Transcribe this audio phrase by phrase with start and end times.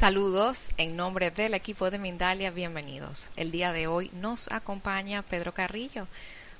[0.00, 3.30] Saludos en nombre del equipo de Mindalia, bienvenidos.
[3.36, 6.06] El día de hoy nos acompaña Pedro Carrillo.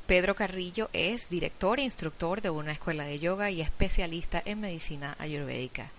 [0.06, 5.16] Pedro Carrillo es director e instructor de una escuela de yoga y especialista en medicina
[5.18, 5.90] ayurvédica.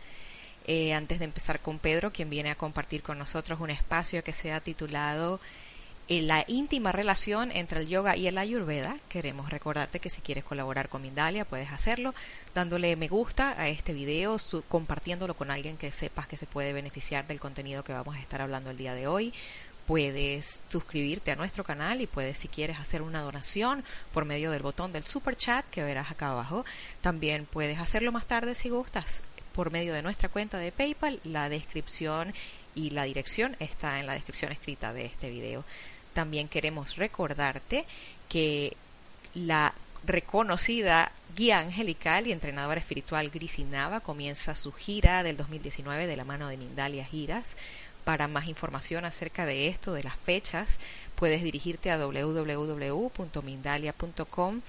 [0.68, 4.34] Eh, antes de empezar con Pedro, quien viene a compartir con nosotros un espacio que
[4.34, 5.40] se ha titulado
[6.10, 8.98] la íntima relación entre el yoga y el ayurveda.
[9.08, 12.14] Queremos recordarte que si quieres colaborar con Mindalia puedes hacerlo
[12.54, 17.28] dándole me gusta a este video, compartiéndolo con alguien que sepas que se puede beneficiar
[17.28, 19.34] del contenido que vamos a estar hablando el día de hoy.
[19.88, 24.62] Puedes suscribirte a nuestro canal y puedes si quieres hacer una donación por medio del
[24.62, 26.66] botón del super chat que verás acá abajo.
[27.02, 29.22] También puedes hacerlo más tarde si gustas
[29.54, 31.20] por medio de nuestra cuenta de PayPal.
[31.24, 32.34] La descripción
[32.76, 35.64] y la dirección está en la descripción escrita de este video.
[36.14, 37.86] También queremos recordarte
[38.30, 38.76] que
[39.34, 39.74] la
[40.06, 46.48] reconocida guía angelical y entrenadora espiritual Grisinava comienza su gira del 2019 de la mano
[46.48, 47.56] de Mindalia Giras.
[48.04, 50.80] Para más información acerca de esto, de las fechas,
[51.16, 54.62] puedes dirigirte a www.mindalia.com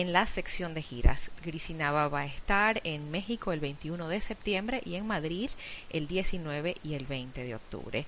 [0.00, 1.30] en la sección de giras.
[1.44, 5.50] Grisinava va a estar en México el 21 de septiembre y en Madrid
[5.90, 8.06] el 19 y el 20 de octubre.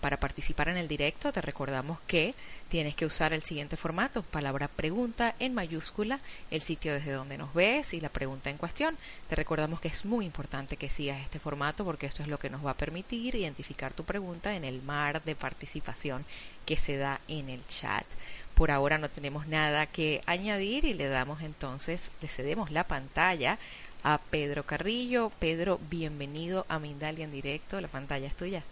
[0.00, 2.34] Para participar en el directo te recordamos que
[2.68, 7.54] tienes que usar el siguiente formato, palabra pregunta en mayúscula, el sitio desde donde nos
[7.54, 8.96] ves y la pregunta en cuestión.
[9.28, 12.50] Te recordamos que es muy importante que sigas este formato porque esto es lo que
[12.50, 16.26] nos va a permitir identificar tu pregunta en el mar de participación
[16.66, 18.04] que se da en el chat.
[18.54, 23.58] Por ahora no tenemos nada que añadir y le damos entonces, le cedemos la pantalla
[24.04, 25.32] a Pedro Carrillo.
[25.40, 28.62] Pedro, bienvenido a Mindalia en directo, la pantalla es tuya.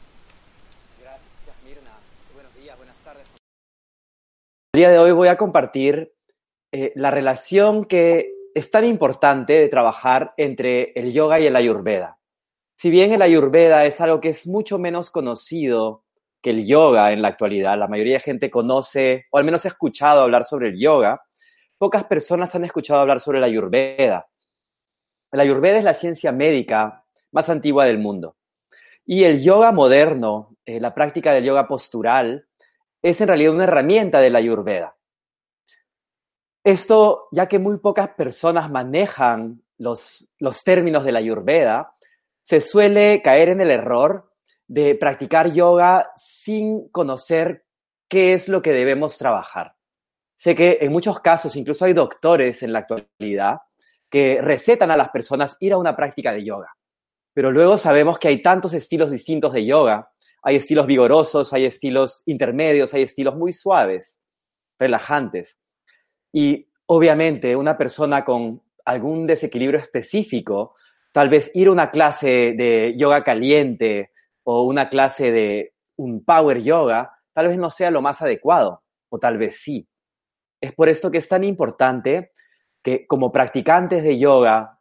[4.75, 6.15] El día de hoy voy a compartir
[6.73, 12.19] eh, la relación que es tan importante de trabajar entre el yoga y el ayurveda.
[12.79, 16.05] Si bien el ayurveda es algo que es mucho menos conocido
[16.43, 19.69] que el yoga en la actualidad, la mayoría de gente conoce o al menos ha
[19.69, 21.23] escuchado hablar sobre el yoga,
[21.79, 24.29] pocas personas han escuchado hablar sobre el ayurveda.
[25.31, 28.37] El ayurveda es la ciencia médica más antigua del mundo.
[29.05, 32.47] Y el yoga moderno, eh, la práctica del yoga postural,
[33.03, 34.97] es en realidad una herramienta de la Ayurveda.
[36.65, 41.97] Esto, ya que muy pocas personas manejan los, los términos de la Ayurveda,
[42.43, 44.32] se suele caer en el error
[44.67, 47.65] de practicar yoga sin conocer
[48.09, 49.75] qué es lo que debemos trabajar.
[50.37, 53.59] Sé que en muchos casos, incluso hay doctores en la actualidad
[54.11, 56.75] que recetan a las personas ir a una práctica de yoga.
[57.33, 60.13] Pero luego sabemos que hay tantos estilos distintos de yoga
[60.43, 64.21] hay estilos vigorosos, hay estilos intermedios, hay estilos muy suaves,
[64.79, 65.59] relajantes.
[66.33, 70.75] Y obviamente una persona con algún desequilibrio específico,
[71.13, 74.11] tal vez ir a una clase de yoga caliente
[74.45, 79.19] o una clase de un power yoga, tal vez no sea lo más adecuado, o
[79.19, 79.89] tal vez sí.
[80.61, 82.33] Es por esto que es tan importante
[82.83, 84.79] que como practicantes de yoga,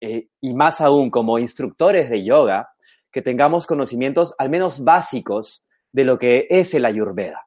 [0.00, 2.70] eh, y más aún como instructores de yoga,
[3.12, 7.46] que tengamos conocimientos al menos básicos de lo que es el ayurveda.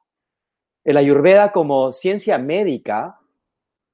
[0.84, 3.18] El ayurveda como ciencia médica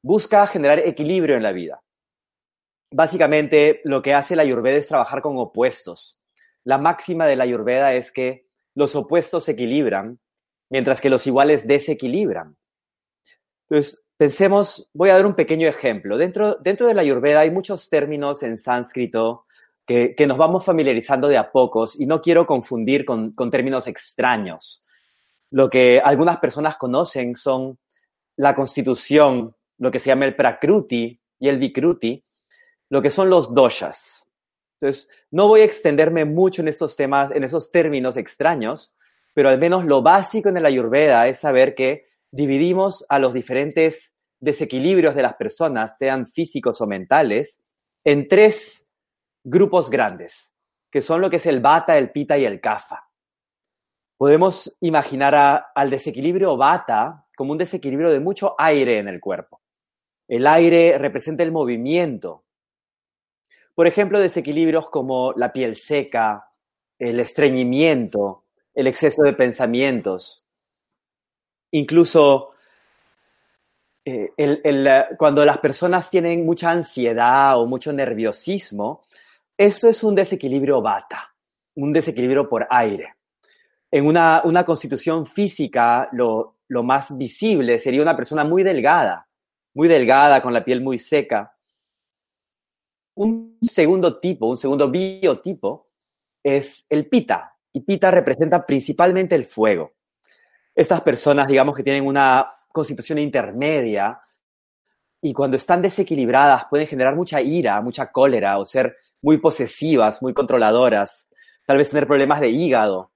[0.02, 1.82] busca generar equilibrio en la vida.
[2.92, 6.21] Básicamente lo que hace el ayurveda es trabajar con opuestos.
[6.64, 10.18] La máxima de la ayurveda es que los opuestos se equilibran,
[10.70, 12.56] mientras que los iguales desequilibran.
[13.68, 16.16] Entonces, pensemos, voy a dar un pequeño ejemplo.
[16.16, 19.46] Dentro, dentro de la ayurveda hay muchos términos en sánscrito
[19.86, 24.84] que, nos vamos familiarizando de a pocos y no quiero confundir con, términos extraños.
[25.50, 27.78] Lo que algunas personas conocen son
[28.36, 32.24] la constitución, lo que se llama el prakruti y el vikruti,
[32.88, 34.26] lo que son los doshas.
[34.82, 38.96] Entonces, no voy a extenderme mucho en estos temas, en esos términos extraños,
[39.32, 44.16] pero al menos lo básico en el ayurveda es saber que dividimos a los diferentes
[44.40, 47.62] desequilibrios de las personas, sean físicos o mentales,
[48.02, 48.88] en tres
[49.44, 50.52] grupos grandes,
[50.90, 53.08] que son lo que es el bata, el pita y el kafa.
[54.16, 59.60] Podemos imaginar al desequilibrio bata como un desequilibrio de mucho aire en el cuerpo.
[60.26, 62.46] El aire representa el movimiento.
[63.74, 66.50] Por ejemplo, desequilibrios como la piel seca,
[66.98, 70.46] el estreñimiento, el exceso de pensamientos.
[71.70, 72.50] Incluso
[74.04, 74.32] eh,
[75.16, 79.04] cuando las personas tienen mucha ansiedad o mucho nerviosismo,
[79.56, 81.34] eso es un desequilibrio bata,
[81.76, 83.14] un desequilibrio por aire.
[83.90, 89.28] En una, constitución física, lo, lo más visible sería una persona muy delgada,
[89.74, 91.54] muy delgada, con la piel muy seca.
[93.14, 95.88] Un segundo tipo, un segundo biotipo,
[96.42, 97.54] es el pita.
[97.72, 99.92] Y pita representa principalmente el fuego.
[100.74, 104.20] Estas personas, digamos que tienen una constitución intermedia
[105.20, 110.34] y cuando están desequilibradas pueden generar mucha ira, mucha cólera o ser muy posesivas, muy
[110.34, 111.28] controladoras,
[111.64, 113.12] tal vez tener problemas de hígado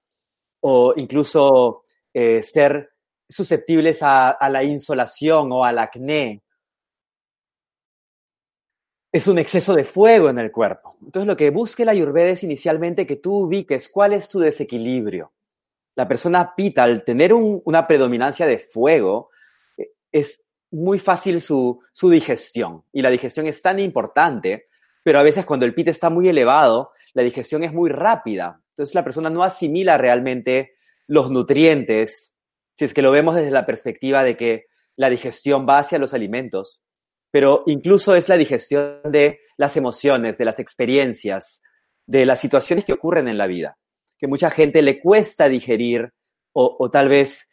[0.61, 1.83] o incluso
[2.13, 2.91] eh, ser
[3.27, 6.43] susceptibles a, a, la insolación o al acné
[9.17, 10.95] es un exceso de fuego en el cuerpo.
[11.03, 15.33] Entonces, lo que busque la Ayurveda es inicialmente que tú ubiques cuál es tu desequilibrio.
[15.95, 19.29] La persona pita, al tener una predominancia de fuego,
[19.77, 22.83] eh, es muy fácil su, su, digestión.
[22.93, 24.65] Y la digestión es tan importante,
[25.01, 28.61] pero a veces cuando el pita está muy elevado, la digestión es muy rápida.
[28.69, 30.73] Entonces, la persona no asimila realmente
[31.07, 32.35] los nutrientes,
[32.75, 34.65] si es que lo vemos desde la perspectiva de que
[34.95, 36.83] la digestión va hacia los alimentos
[37.31, 41.61] pero incluso es la digestión de las emociones, de las experiencias,
[42.05, 43.77] de las situaciones que ocurren en la vida,
[44.17, 46.13] que mucha gente le cuesta digerir
[46.53, 47.49] o, tal vez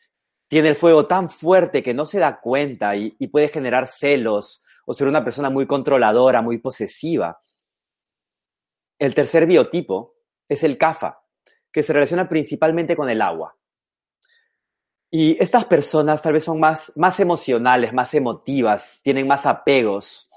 [0.49, 4.65] tiene el fuego tan fuerte que no se da cuenta y, y puede generar celos
[4.87, 7.38] o ser una persona muy controladora, muy posesiva.
[8.99, 10.15] El tercer biotipo
[10.49, 11.21] es el CAFA,
[11.71, 13.55] que se relaciona principalmente con el agua.
[15.16, 20.28] Y estas personas tal vez son más, más emocionales, más emotivas, tienen más apegos.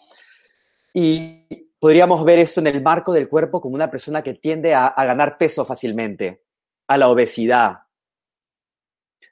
[0.93, 1.47] Y
[1.79, 5.39] podríamos ver esto en el marco del cuerpo como una persona que tiende a, ganar
[5.39, 6.43] peso fácilmente,
[6.85, 7.85] a la obesidad.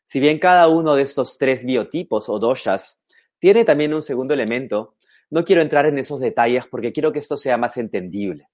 [0.03, 2.99] Si bien cada uno de estos tres biotipos o doshas
[3.37, 4.95] tiene también un segundo elemento,
[5.29, 8.49] no quiero entrar en esos detalles porque quiero que esto sea más entendible.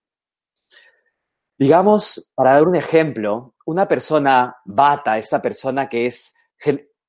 [1.57, 6.33] Digamos, para dar un ejemplo, una persona bata, esa persona que es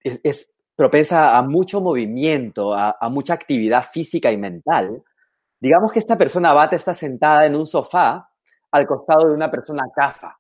[0.02, 5.02] es, propensa a mucho movimiento, a, mucha actividad física y mental,
[5.60, 8.28] digamos que esta persona bata está sentada en un sofá
[8.70, 10.38] al costado de una persona cafa.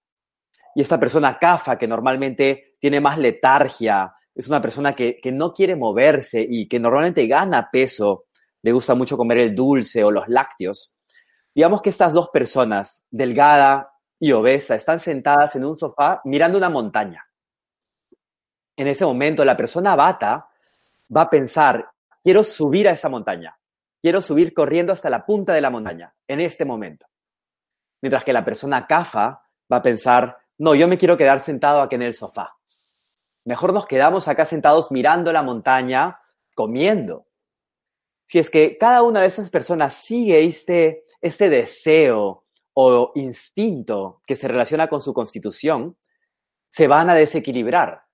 [0.74, 5.52] Y esta persona cafa, que normalmente tiene más letargia, es una persona que, que, no
[5.52, 8.24] quiere moverse y que normalmente gana peso,
[8.62, 10.94] le gusta mucho comer el dulce o los lácteos.
[11.54, 16.70] Digamos que estas dos personas, delgada y obesa, están sentadas en un sofá mirando una
[16.70, 17.22] montaña
[18.76, 20.48] en ese momento la persona bata
[21.14, 21.90] va a pensar,
[22.22, 23.58] quiero subir a esa montaña,
[24.00, 27.06] quiero subir corriendo hasta la punta de la montaña, en este momento.
[28.00, 31.94] Mientras que la persona cafa va a pensar, no, yo me quiero quedar sentado aquí
[31.94, 32.56] en el sofá.
[33.44, 36.20] Mejor nos quedamos acá sentados mirando la montaña,
[36.54, 37.26] comiendo.
[38.26, 42.44] Si es que cada una de esas personas sigue este, este deseo
[42.74, 45.96] o instinto que se relaciona con su constitución,
[46.70, 48.04] se van a desequilibrar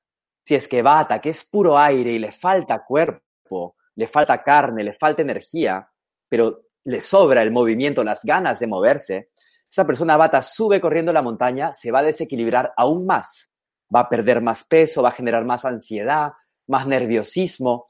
[0.49, 4.83] si es que bata, que es puro aire y le falta cuerpo, le falta carne,
[4.83, 5.87] le falta energía,
[6.27, 9.29] pero le sobra el movimiento, las ganas de moverse,
[9.71, 13.51] esa persona bata sube corriendo la montaña, se va a desequilibrar aún más,
[13.95, 16.33] va a perder más peso, va a generar más ansiedad,
[16.67, 17.89] más nerviosismo,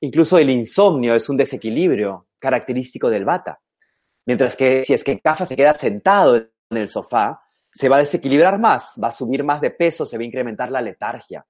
[0.00, 3.60] incluso el insomnio es un desequilibrio característico del bata.
[4.24, 8.00] Mientras que si es que Kafa se queda sentado en el sofá, se va a
[8.00, 11.44] desequilibrar más, va a subir más de peso, se va a incrementar la letargia.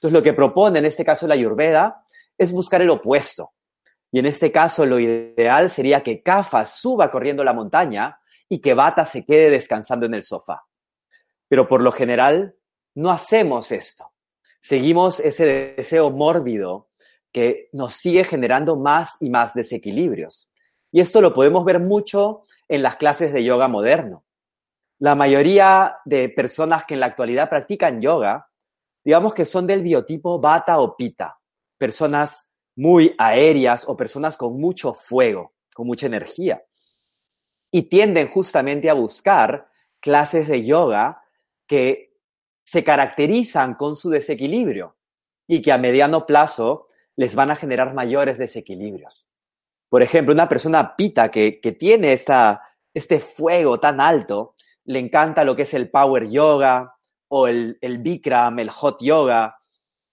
[0.00, 2.02] Entonces, lo que propone en este caso la Ayurveda
[2.38, 3.52] es buscar el opuesto.
[4.10, 8.72] Y en este caso, lo ideal sería que Kafa suba corriendo la montaña y que
[8.72, 10.64] Bata se quede descansando en el sofá.
[11.48, 12.56] Pero por lo general,
[12.94, 14.10] no hacemos esto.
[14.58, 16.88] Seguimos ese deseo mórbido
[17.30, 20.50] que nos sigue generando más y más desequilibrios.
[20.90, 24.24] Y esto lo podemos ver mucho en las clases de yoga moderno.
[24.98, 28.49] La mayoría de personas que en la actualidad practican yoga
[29.04, 31.38] digamos que son del biotipo bata o pita,
[31.78, 36.62] personas muy aéreas o personas con mucho fuego, con mucha energía.
[37.70, 39.68] Y tienden justamente a buscar
[40.00, 41.22] clases de yoga
[41.66, 42.16] que
[42.64, 44.96] se caracterizan con su desequilibrio
[45.46, 49.28] y que a mediano plazo les van a generar mayores desequilibrios.
[49.88, 52.62] Por ejemplo, una persona pita que, que tiene esta,
[52.94, 54.54] este fuego tan alto,
[54.84, 56.94] le encanta lo que es el power yoga
[57.32, 59.56] o el, el Bikram, el hot yoga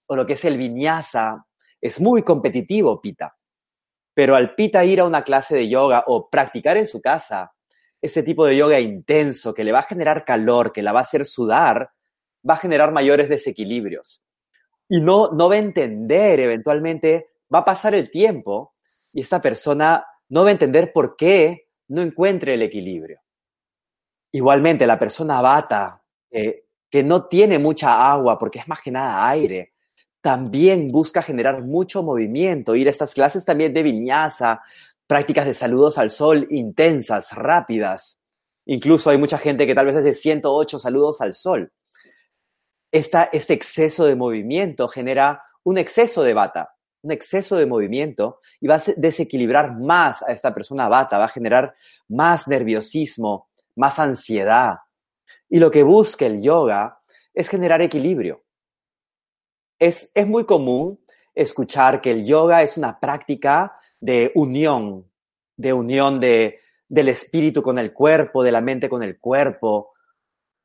[0.07, 1.45] o lo que es el vinyasa.
[1.81, 3.35] Es muy competitivo, pita.
[4.13, 7.51] Pero al pita ir a una clase de yoga o practicar en su casa
[8.01, 11.03] ese tipo de yoga intenso que le va a generar calor, que la va a
[11.03, 11.91] hacer sudar,
[12.47, 14.23] va a generar mayores desequilibrios.
[14.87, 18.75] Y no, no va a entender eventualmente, va a pasar el tiempo
[19.11, 23.21] y esta persona no va a entender por qué no encuentre el equilibrio.
[24.31, 29.27] Igualmente, la persona bata, eh, que no tiene mucha agua porque es más que nada
[29.29, 29.73] aire,
[30.21, 34.61] también busca generar mucho movimiento, ir a estas clases también de viñasa,
[35.07, 38.19] prácticas de saludos al sol intensas, rápidas.
[38.65, 41.71] Incluso hay mucha gente que tal vez hace 108 saludos al sol.
[42.91, 48.67] Esta, este exceso de movimiento genera un exceso de bata, un exceso de movimiento y
[48.67, 51.75] va a desequilibrar más a esta persona bata, va a generar
[52.09, 54.77] más nerviosismo, más ansiedad.
[55.49, 56.99] Y lo que busca el yoga
[57.33, 58.43] es generar equilibrio.
[59.79, 60.99] Es, es muy común
[61.35, 65.09] escuchar que el yoga es una práctica de unión,
[65.55, 69.93] de unión de, del espíritu con el cuerpo, de la mente con el cuerpo,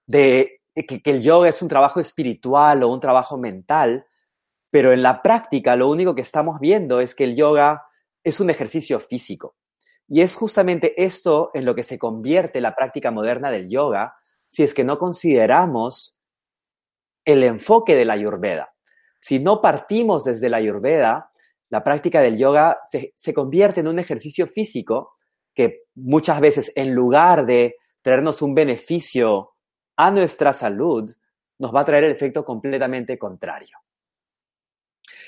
[0.07, 4.07] de que, que, el yoga es un trabajo espiritual o un trabajo mental,
[4.71, 7.85] pero en la práctica lo único que estamos viendo es que el yoga
[8.25, 9.57] es un ejercicio físico.
[10.09, 14.15] Y es justamente esto en lo que se convierte la práctica moderna del yoga
[14.53, 16.19] si es que no consideramos
[17.25, 18.75] el enfoque de la ayurveda.
[19.19, 21.33] Si no partimos desde la ayurveda,
[21.71, 25.15] la práctica del yoga se, se, convierte en un ejercicio físico
[25.55, 29.55] que muchas veces en lugar de traernos un beneficio
[29.97, 31.11] a nuestra salud,
[31.59, 33.79] nos va a traer el efecto completamente contrario.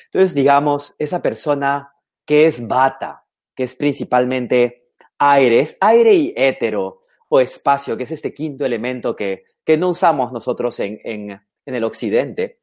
[0.07, 1.95] Entonces, digamos, esa persona
[2.27, 7.04] que es bata, que es principalmente aire, es aire y étero
[7.35, 11.83] o espacio, que es este quinto elemento que, que no usamos nosotros en, en, el
[11.83, 12.61] occidente,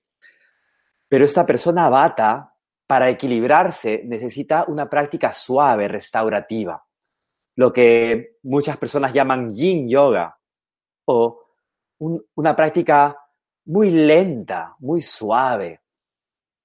[1.09, 2.55] pero esta persona bata
[2.87, 6.81] para equilibrarse necesita una práctica suave, restaurativa,
[7.57, 10.39] lo que muchas personas llaman yin yoga,
[11.03, 11.41] o
[11.97, 13.17] un, una práctica
[13.65, 15.81] muy lenta, muy suave,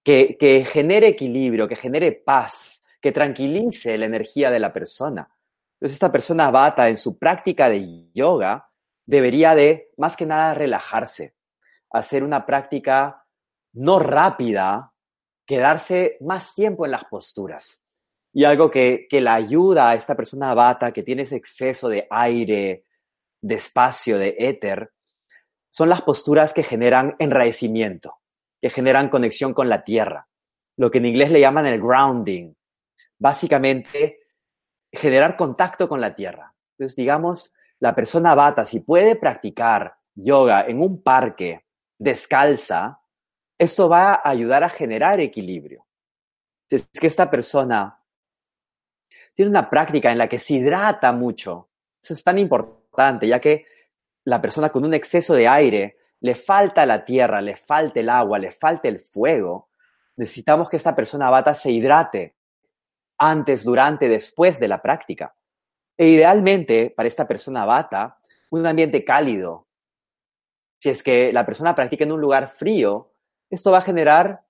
[0.05, 5.29] que, que genere equilibrio, que genere paz, que tranquilice la energía de la persona.
[5.77, 8.71] Entonces esta persona bata en su práctica de yoga
[9.05, 11.35] debería de, más que nada, relajarse,
[11.91, 13.25] hacer una práctica
[13.75, 14.93] no rápida,
[15.47, 17.83] quedarse más tiempo en las posturas.
[18.33, 22.07] Y algo que, que la ayuda a esta persona bata que tiene ese exceso de
[22.11, 22.85] aire,
[23.43, 24.93] de espacio, de éter,
[25.71, 28.19] son las posturas que generan enraecimiento,
[28.61, 30.27] que generan conexión con la tierra,
[30.79, 32.55] lo que en inglés le llaman el grounding.
[33.19, 34.21] Básicamente,
[34.97, 36.55] generar contacto con la tierra.
[36.73, 41.67] Entonces, digamos, la persona bata, si puede practicar yoga en un parque
[41.99, 43.01] descalza,
[43.59, 45.87] esto va a ayudar a generar equilibrio.
[46.69, 48.03] Si es que esta persona
[49.35, 51.71] tiene una práctica en la que se hidrata mucho,
[52.03, 53.67] eso es tan importante, ya que
[54.25, 58.39] la persona con un exceso de aire le falta la tierra, le falta el agua,
[58.39, 59.71] le falta el fuego.
[60.17, 62.36] Necesitamos que esta persona bata se hidrate
[63.19, 65.35] antes, durante, después de la práctica.
[65.97, 68.19] E idealmente, para esta persona bata,
[68.51, 69.67] un ambiente cálido.
[70.79, 73.13] Si es que la persona practica en un lugar frío,
[73.51, 74.45] esto va a generar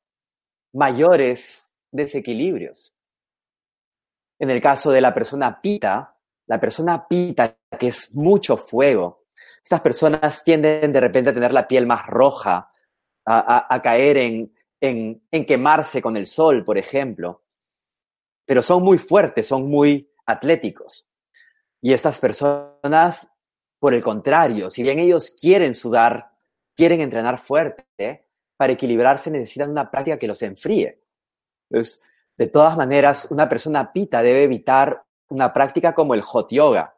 [0.73, 2.95] mayores desequilibrios.
[4.39, 9.25] En el caso de la persona pita, la persona pita, que es mucho fuego,
[9.63, 12.71] estas personas tienden de repente a tener la piel más roja,
[13.25, 17.46] a, caer en, en quemarse con el sol, por ejemplo,
[18.47, 21.07] pero son muy fuertes, son muy atléticos.
[21.83, 23.31] Y estas personas,
[23.79, 26.31] por el contrario, si bien ellos quieren sudar,
[26.75, 28.27] quieren entrenar fuerte,
[28.57, 31.03] para equilibrarse necesitan una práctica que los enfríe.
[31.69, 32.01] Entonces,
[32.39, 36.95] de todas maneras, una persona pita debe evitar una práctica como el hot yoga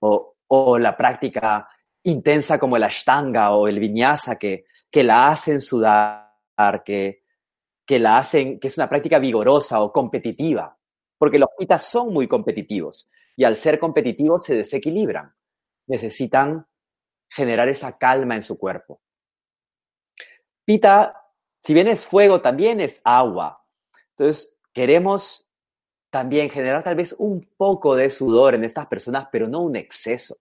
[0.00, 1.68] o, la práctica
[2.04, 6.32] intensa como el ashtanga o el vinyasa que, la hacen sudar,
[6.84, 7.22] que
[7.88, 10.78] la hacen, que es una práctica vigorosa o competitiva,
[11.18, 15.34] porque los pitas son muy competitivos y al ser competitivos se desequilibran.
[15.86, 16.66] Necesitan
[17.28, 19.00] generar esa calma en su cuerpo.
[20.64, 21.22] Pita,
[21.62, 23.64] si bien es fuego, también es agua.
[24.10, 25.46] Entonces, queremos
[26.10, 30.36] también generar tal vez un poco de sudor en estas personas, pero no un exceso.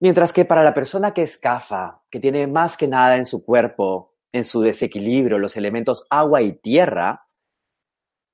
[0.00, 3.44] Mientras que para la persona que es cafa, que tiene más que nada en su
[3.44, 7.26] cuerpo, en su desequilibrio, los elementos agua y tierra,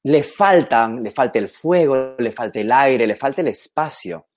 [0.06, 4.28] le faltan, le falta el fuego, le falta el aire, le falta el espacio.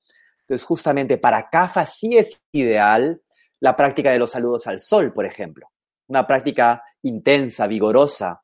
[0.41, 3.21] Entonces, justamente para CAFA sí es ideal
[3.59, 5.69] la práctica de los saludos al sol, por ejemplo.
[6.07, 8.41] Una práctica intensa, vigorosa.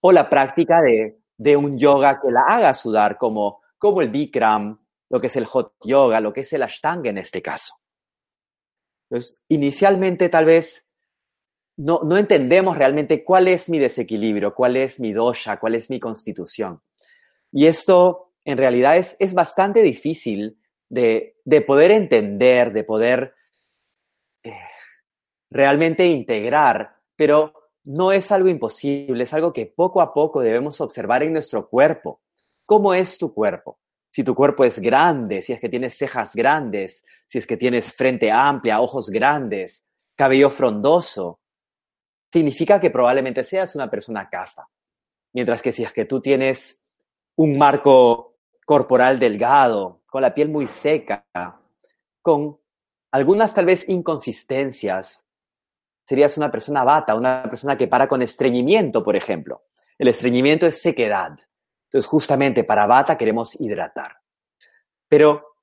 [0.00, 4.84] O la práctica de, de un yoga que la haga sudar, como, como el Bikram,
[5.10, 7.76] lo que es el hot yoga, lo que es el ashtanga en este caso.
[9.08, 10.90] Entonces, inicialmente tal vez
[11.76, 15.98] no, no entendemos realmente cuál es mi desequilibrio, cuál es mi dosha, cuál es mi
[15.98, 16.80] constitución.
[17.50, 23.34] Y esto en realidad es, es bastante difícil de, de, poder entender, de poder
[24.42, 24.52] eh,
[25.50, 27.52] realmente integrar, pero
[27.84, 32.20] no es algo imposible, es algo que poco a poco debemos observar en nuestro cuerpo.
[32.66, 33.78] ¿Cómo es tu cuerpo?
[34.10, 37.92] Si tu cuerpo es grande, si es que tienes cejas grandes, si es que tienes
[37.92, 41.40] frente amplia, ojos grandes, cabello frondoso,
[42.34, 44.68] significa que probablemente seas una persona cafa.
[45.34, 46.82] Mientras que si es que tú tienes
[47.36, 51.24] un marco corporal delgado, con la piel muy seca,
[52.20, 52.58] con
[53.12, 55.24] algunas tal vez inconsistencias,
[56.08, 59.66] serías una persona bata, una persona que para con estreñimiento, por ejemplo.
[59.96, 61.38] El estreñimiento es sequedad.
[61.84, 64.16] Entonces, justamente para bata queremos hidratar.
[65.06, 65.54] Pero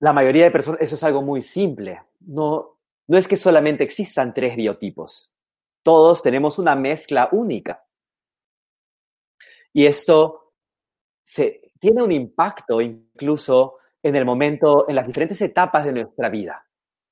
[0.00, 2.02] la mayoría de personas, eso es algo muy simple.
[2.18, 5.30] No, no es que solamente existan tres biotipos
[5.82, 7.84] todos tenemos una mezcla única.
[9.72, 10.52] Y esto
[11.78, 16.66] tiene un impacto incluso en el momento, en las diferentes etapas de nuestra vida.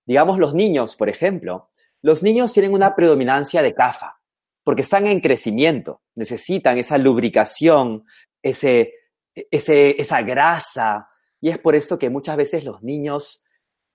[0.05, 1.71] Digamos los niños, por ejemplo.
[2.03, 4.21] Los niños tienen una predominancia de CAFA,
[4.65, 8.05] porque están en crecimiento, necesitan esa lubricación,
[8.43, 8.95] ese,
[9.35, 11.09] ese, esa grasa,
[11.41, 13.45] y es por esto que muchas veces los niños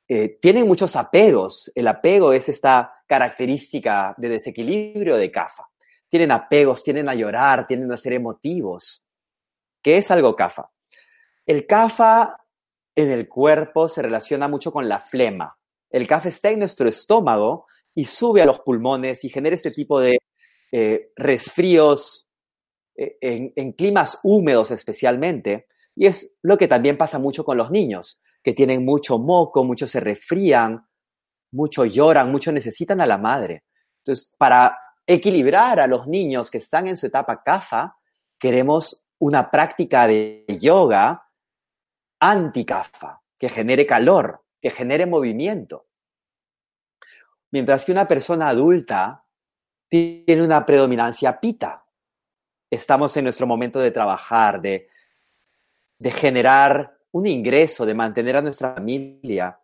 [0.08, 1.72] eh, tienen muchos apegos.
[1.76, 5.70] El apego es esta característica de desequilibrio de CAFA.
[6.10, 9.06] Tienen apegos, tienen a llorar, tienen a ser emotivos.
[9.84, 10.72] ¿Qué es algo CAFA?
[11.46, 12.36] El CAFA
[12.96, 15.56] en el cuerpo se relaciona mucho con la flema.
[15.92, 20.00] El CAFA está en nuestro estómago y sube a los pulmones y genera este tipo
[20.00, 20.18] de
[20.72, 22.28] eh, resfríos
[22.96, 25.68] eh, en, en climas húmedos especialmente.
[25.96, 29.92] Y es lo que también pasa mucho con los niños, que tienen mucho moco, muchos
[29.92, 30.84] se resfrían,
[31.54, 33.64] mucho lloran, mucho necesitan a la madre.
[34.00, 37.96] Entonces, para equilibrar a los niños que están en su etapa CAFA,
[38.38, 41.24] queremos una práctica de yoga
[42.20, 45.88] anti-CAFA, que genere calor, que genere movimiento.
[47.52, 49.24] Mientras que una persona adulta
[49.90, 51.86] tiene una predominancia pita.
[52.70, 54.90] Estamos en nuestro momento de trabajar, de,
[56.00, 59.60] de generar un ingreso, de mantener a nuestra familia,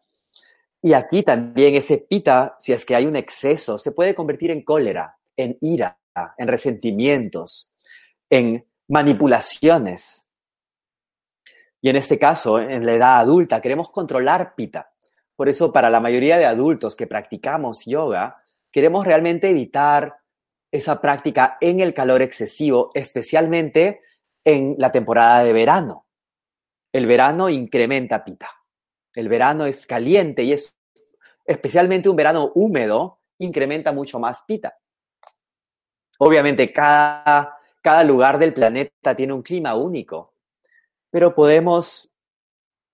[0.82, 4.64] y aquí también ese pita, si es que hay un exceso, se puede convertir en
[4.64, 6.00] cólera, en ira,
[6.38, 7.74] en resentimientos,
[8.30, 10.26] en manipulaciones.
[11.82, 14.92] Y en este caso, en la edad adulta, queremos controlar pita.
[15.36, 20.18] Por eso, para la mayoría de adultos que practicamos yoga, queremos realmente evitar
[20.72, 24.02] esa práctica en el calor excesivo, especialmente
[24.44, 26.06] en la temporada de verano.
[26.92, 28.50] El verano incrementa pita.
[29.20, 30.74] El verano es caliente y es
[31.46, 34.78] especialmente un verano húmedo, incrementa mucho más pita.
[36.20, 40.36] Obviamente cada, cada lugar del planeta tiene un clima único,
[41.12, 42.10] pero podemos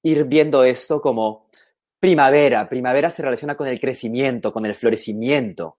[0.01, 1.47] ir viendo esto como
[1.99, 2.67] primavera.
[2.67, 5.77] Primavera se relaciona con el crecimiento, con el florecimiento.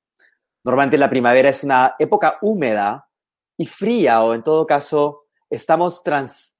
[0.62, 3.09] Normalmente la primavera es una época húmeda
[3.56, 6.54] y fría, o en todo caso, estamos, trans,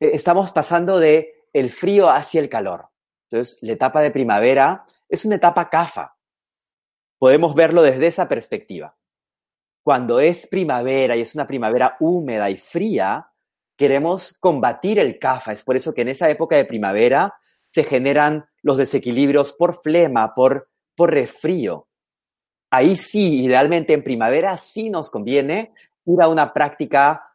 [0.00, 2.91] eh, estamos pasando de el frío hacia el calor.
[3.32, 6.14] Entonces, la etapa de primavera es una etapa CAFA.
[7.18, 8.94] Podemos verlo desde esa perspectiva.
[9.82, 13.26] Cuando es primavera y es una primavera húmeda y fría,
[13.76, 15.52] queremos combatir el CAFA.
[15.52, 17.34] Es por eso que en esa época de primavera
[17.72, 21.88] se generan los desequilibrios por flema, por, por resfrío.
[22.70, 25.72] Ahí sí, idealmente en primavera sí nos conviene
[26.04, 27.32] ir a una práctica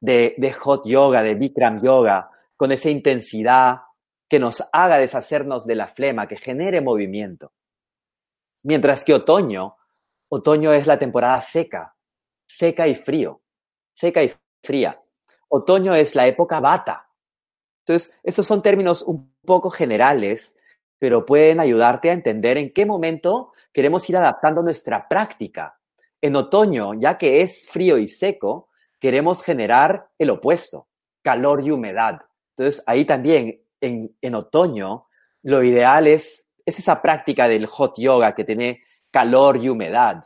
[0.00, 3.78] de, de hot yoga, de Bikram yoga, con esa intensidad,
[4.32, 7.52] que nos haga deshacernos de la flema, que genere movimiento.
[8.62, 9.76] Mientras que otoño,
[10.30, 11.94] otoño es la temporada seca,
[12.46, 13.42] seca y frío,
[13.92, 14.32] seca y
[14.64, 14.98] fría.
[15.50, 17.10] Otoño es la época bata.
[17.80, 20.56] Entonces, estos son términos un poco generales,
[20.98, 25.78] pero pueden ayudarte a entender en qué momento queremos ir adaptando nuestra práctica.
[26.22, 30.88] En otoño, ya que es frío y seco, queremos generar el opuesto,
[31.20, 32.22] calor y humedad.
[32.56, 35.08] Entonces, ahí también en, otoño,
[35.42, 40.24] lo ideal es, es esa práctica del hot yoga que tiene calor y humedad.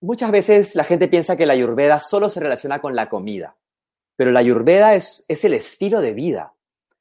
[0.00, 3.56] muchas veces la gente piensa que la ayurveda solo se relaciona con la comida,
[4.16, 6.54] pero la ayurveda es, es el estilo de vida.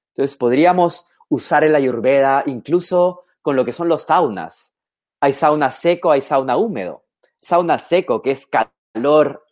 [0.09, 4.73] Entonces podríamos usar el ayurveda incluso con lo que son los saunas.
[5.19, 7.05] Hay sauna seco, hay sauna húmedo.
[7.39, 9.45] Sauna seco, que es calor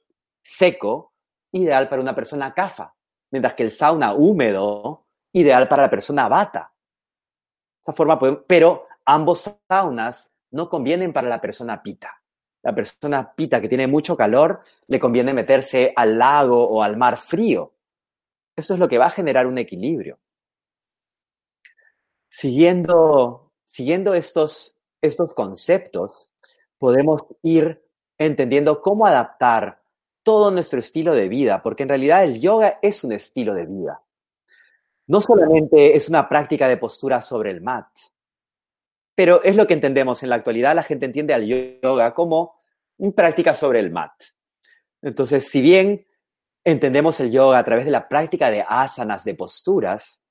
[0.44, 1.14] seco,
[1.52, 2.96] ideal para una persona kafa,
[3.32, 6.74] mientras que el sauna húmedo, ideal para la persona bata.
[7.84, 12.22] Esa forma, pero ambos saunas no convienen para la persona pita.
[12.62, 17.18] La persona pita que tiene mucho calor le conviene meterse al lago o al mar
[17.18, 17.74] frío.
[18.56, 20.20] Eso es lo que va a generar un equilibrio.
[22.28, 26.30] Siguiendo, siguiendo estos, estos conceptos,
[26.78, 27.82] podemos ir
[28.18, 29.82] entendiendo cómo adaptar
[30.24, 34.02] todo nuestro estilo de vida, porque en realidad el yoga es un estilo de vida.
[35.08, 37.88] No solamente es una práctica de postura sobre el mat,
[39.16, 40.76] pero es lo que entendemos en la actualidad.
[40.76, 42.62] La gente entiende al yoga como
[42.98, 44.14] una práctica sobre el mat.
[45.02, 46.06] Entonces, si bien
[46.64, 50.22] entendemos el yoga a través de la práctica de asanas, de posturas,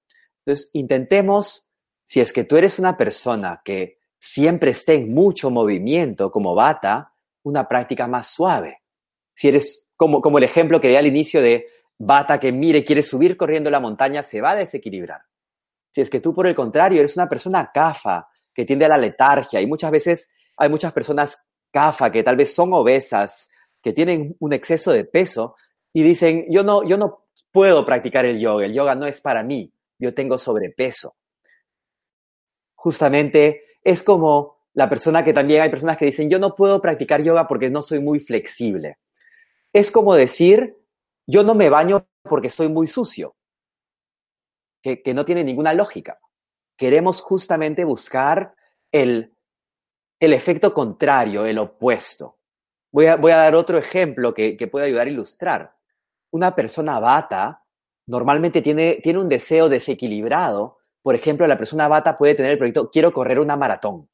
[0.44, 1.70] entonces intentemos,
[2.03, 7.12] si es que tú eres una persona que siempre esté en mucho movimiento como bata,
[7.42, 8.77] una práctica más suave.
[9.38, 13.37] Si eres como, el ejemplo que di al inicio de bata que mire, quiere subir
[13.37, 15.20] corriendo la montaña, se va a desequilibrar.
[15.94, 18.98] Si es que tú, por el contrario, eres una persona cafa, que tiende a la
[18.98, 19.61] letargia.
[19.61, 23.48] Y muchas veces hay muchas personas CAFA que tal vez son obesas,
[23.81, 25.55] que tienen un exceso de peso
[25.92, 29.44] y dicen, yo no, yo no puedo practicar el yoga, el yoga no es para
[29.44, 31.14] mí, yo tengo sobrepeso.
[32.74, 37.22] Justamente es como la persona que también hay personas que dicen, yo no puedo practicar
[37.22, 38.98] yoga porque no soy muy flexible.
[39.78, 40.76] Es como decir,
[41.26, 43.36] yo no me baño porque estoy muy sucio,
[44.82, 46.18] que, no tiene ninguna lógica
[46.78, 48.54] queremos justamente buscar
[48.92, 49.34] el,
[50.20, 52.38] el efecto contrario, el opuesto.
[52.92, 55.76] Voy a, voy a dar otro ejemplo que, que, puede ayudar a ilustrar.
[56.30, 57.64] Una persona bata
[58.06, 60.78] normalmente tiene, tiene un deseo desequilibrado.
[61.02, 64.08] Por ejemplo, la persona bata puede tener el proyecto, quiero correr una maratón.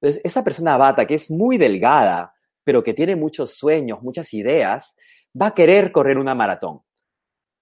[0.00, 2.35] Entonces, esa persona bata que es muy delgada,
[2.66, 4.96] pero que tiene muchos sueños, muchas ideas,
[5.40, 6.82] va a querer correr una maratón.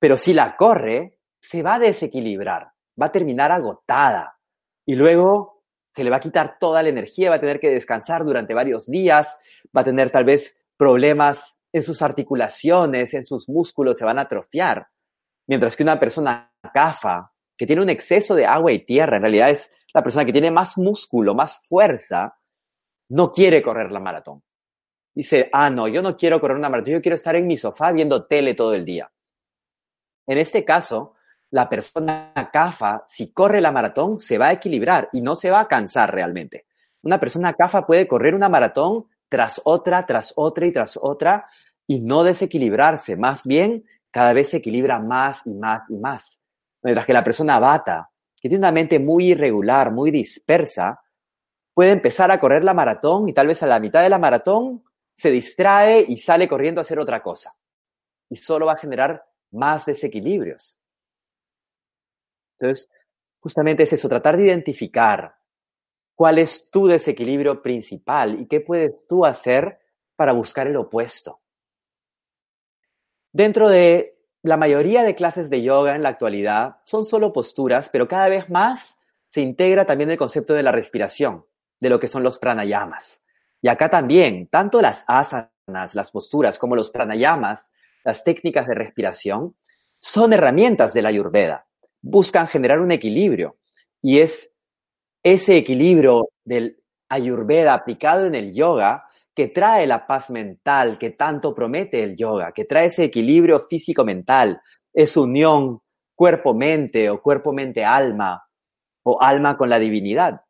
[0.00, 4.38] Pero si la corre, se va a desequilibrar va a terminar agotada
[4.86, 5.62] y luego
[5.94, 8.86] se le va a quitar toda la energía, va a tener que descansar durante varios
[8.86, 9.38] días,
[9.76, 14.22] va a tener tal vez problemas en sus articulaciones, en sus músculos, se van a
[14.22, 14.88] atrofiar.
[15.46, 19.50] Mientras que una persona CAFA, que tiene un exceso de agua y tierra, en realidad
[19.50, 22.36] es la persona que tiene más músculo, más fuerza,
[23.10, 24.42] no quiere correr la maratón.
[25.14, 27.92] Dice, ah, no, yo no quiero correr una maratón, yo quiero estar en mi sofá
[27.92, 29.10] viendo tele todo el día.
[30.26, 31.14] En este caso,
[31.50, 35.60] la persona CAFA, si corre la maratón, se va a equilibrar y no se va
[35.60, 36.66] a cansar realmente.
[37.02, 41.46] Una persona CAFA puede correr una maratón tras otra, tras otra y tras otra
[41.86, 43.16] y no desequilibrarse.
[43.16, 46.40] Más bien, cada vez se equilibra más y más y más.
[46.82, 51.00] Mientras que la persona bata, que tiene una mente muy irregular, muy dispersa,
[51.72, 54.82] puede empezar a correr la maratón y tal vez a la mitad de la maratón
[55.16, 57.56] se distrae y sale corriendo a hacer otra cosa.
[58.28, 60.78] Y solo va a generar más desequilibrios.
[62.58, 62.88] Entonces,
[63.40, 65.36] justamente es eso, tratar de identificar
[66.14, 69.80] cuál es tu desequilibrio principal y qué puedes tú hacer
[70.16, 71.40] para buscar el opuesto.
[73.32, 78.06] Dentro de la mayoría de clases de yoga en la actualidad son solo posturas, pero
[78.06, 78.98] cada vez más
[79.28, 81.44] se integra también el concepto de la respiración,
[81.80, 83.23] de lo que son los pranayamas.
[83.64, 87.72] Y acá también, tanto las asanas, las posturas, como los pranayamas,
[88.04, 89.56] las técnicas de respiración,
[89.98, 91.66] son herramientas de la ayurveda
[92.04, 93.56] buscan generar un equilibrio
[94.02, 94.52] y es
[95.22, 101.54] ese equilibrio del ayurveda aplicado en el yoga que trae la paz mental que tanto
[101.54, 104.60] promete el yoga, que trae ese equilibrio físico-mental,
[104.92, 105.80] esa unión
[106.14, 108.46] cuerpo-mente o cuerpo-mente-alma
[109.02, 110.42] o alma con la divinidad.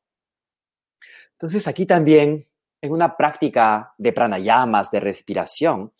[1.32, 2.48] Entonces aquí también,
[2.84, 5.94] en una práctica de pranayamas, de respiración,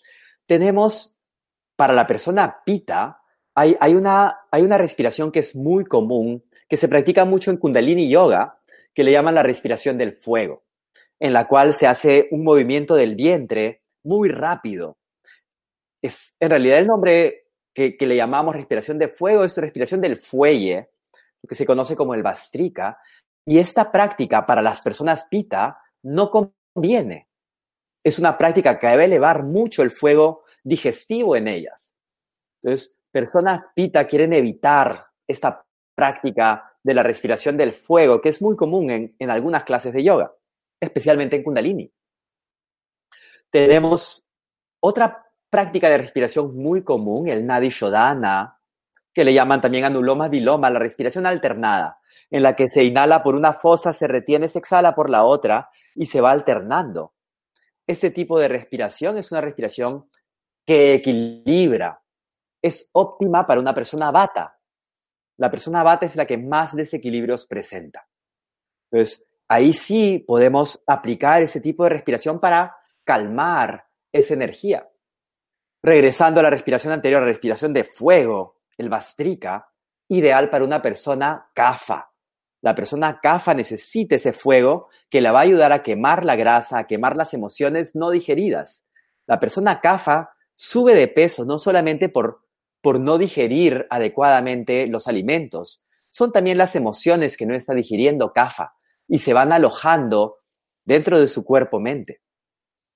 [0.45, 1.19] tenemos
[1.77, 3.23] para la persona pita
[3.55, 8.11] hay, una, hay una respiración que es muy común, que se practica mucho en Kundalini
[8.11, 8.59] Yoga,
[8.93, 10.65] que le llaman la respiración del fuego,
[11.21, 14.99] en la cual se hace un movimiento del vientre muy rápido.
[16.03, 20.19] Es, en realidad el nombre que, que le llamamos respiración de fuego es respiración del
[20.19, 20.91] fuelle,
[21.43, 22.99] lo que se conoce como el bastrika,
[23.47, 26.31] y esta práctica para las personas pita no
[26.75, 27.29] conviene.
[28.05, 31.95] Es una práctica que debe elevar mucho el fuego digestivo en ellas.
[32.63, 38.57] Entonces, personas pita quieren evitar esta práctica de la respiración del fuego, que es muy
[38.57, 40.33] común en, algunas clases de yoga,
[40.81, 41.91] especialmente en Kundalini.
[43.51, 44.27] tenemos
[44.81, 48.59] otra práctica de respiración muy común, el Nadi Shodhana,
[49.15, 53.37] que le llaman también anuloma viloma, la respiración alternada, en la que se inhala por
[53.37, 57.15] una fosa, se retiene, se exhala por la otra y se va alternando.
[57.87, 60.11] Este tipo de respiración es una respiración
[60.67, 62.03] que equilibra,
[62.63, 64.59] es óptima para una persona bata.
[65.37, 68.09] La persona bata es la que más desequilibrios presenta.
[68.91, 74.89] Entonces, ahí sí podemos aplicar ese tipo de respiración para calmar esa energía.
[75.83, 79.69] Regresando a la respiración anterior, respiración de fuego, el bastrika,
[80.09, 82.14] ideal para una persona kafa.
[82.65, 86.79] La persona kafa necesita ese fuego que le va a ayudar a quemar la grasa,
[86.79, 88.87] a quemar las emociones no digeridas.
[89.27, 92.41] La persona kafa sube de peso no solamente por,
[92.81, 98.73] por no digerir adecuadamente los alimentos, son también las emociones que no está digiriendo kafa
[99.09, 100.39] y se van alojando
[100.87, 102.23] dentro de su cuerpo-mente.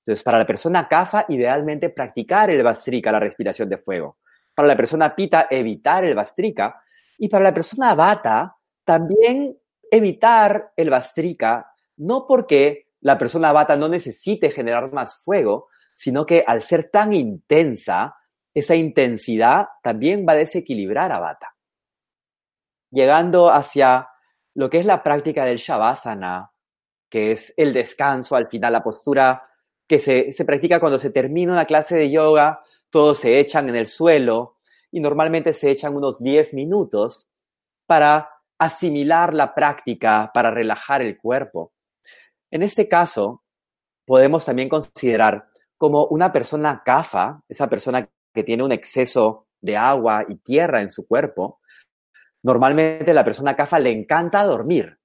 [0.06, 4.16] Entonces, para la persona kafa, idealmente practicar el bastrika, la respiración de fuego.
[4.54, 6.80] Para la persona pita, evitar el bastrika.
[7.18, 8.57] Y para la persona vata,
[8.88, 16.24] también evitar el bastrika, no porque la persona vata no necesite generar más fuego, sino
[16.24, 18.16] que al ser tan intensa,
[18.54, 21.54] esa intensidad también va a desequilibrar a vata.
[22.90, 24.08] Llegando hacia
[24.54, 26.50] lo que es la práctica del shavasana,
[27.10, 29.50] que es el descanso al final, la postura
[29.86, 33.76] que se, se practica cuando se termina una clase de yoga, todos se echan en
[33.76, 34.56] el suelo
[34.90, 37.28] y normalmente se echan unos 10 minutos
[37.84, 41.72] para asimilar la práctica, para relajar el cuerpo.
[42.50, 43.42] En este caso,
[44.06, 50.24] podemos también considerar como una persona kafa, esa persona que tiene un exceso de agua
[50.28, 51.60] y tierra en su cuerpo,
[52.42, 54.98] normalmente la persona kafa le encanta dormir.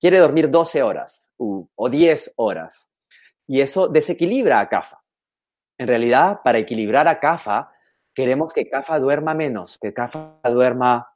[0.00, 2.92] Quiere dormir 12 horas o 10 horas
[3.46, 5.02] y eso desequilibra a CAFA.
[5.78, 7.72] En realidad, para equilibrar a CAFA,
[8.14, 11.08] queremos que CAFA duerma menos, que CAFA duerma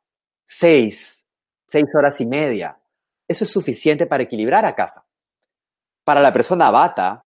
[0.44, 1.25] seis,
[1.66, 2.78] seis horas y media.
[3.28, 5.04] Eso es suficiente para equilibrar a CAFA.
[6.04, 7.24] Para la persona bata,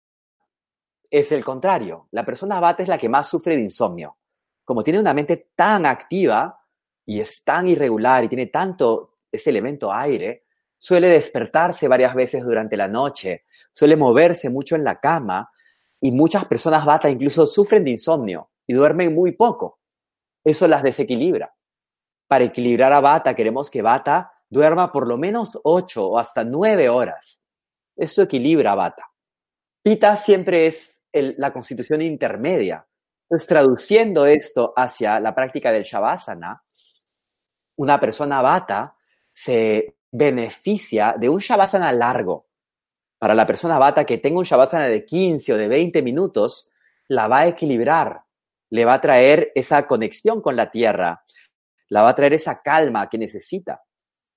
[1.10, 2.08] es el contrario.
[2.12, 4.18] La persona bata es la que más sufre de insomnio.
[4.64, 6.60] Como tiene una mente tan activa
[7.06, 10.46] y es tan irregular y tiene tanto ese elemento aire,
[10.78, 15.52] suele despertarse varias veces durante la noche, suele moverse mucho en la cama
[16.00, 19.80] y muchas personas bata incluso sufren de insomnio y duermen muy poco.
[20.44, 21.57] Eso las desequilibra.
[22.28, 26.90] Para equilibrar a bata queremos que bata duerma por lo menos 8 o hasta 9
[26.90, 27.42] horas.
[27.96, 29.12] Eso equilibra a bata.
[29.82, 32.86] Pita siempre es la constitución intermedia.
[33.30, 36.64] Entonces, traduciendo esto hacia la práctica del Shavasana,
[37.78, 38.96] una persona bata
[39.32, 42.48] se beneficia de un Shavasana largo,
[43.20, 46.72] para la persona bata que tenga un Shavasana de 15 o de 20 minutos,
[47.08, 48.24] la va a equilibrar,
[48.70, 51.24] le va a traer esa conexión con la tierra,
[51.90, 53.84] la va a traer esa calma que necesita.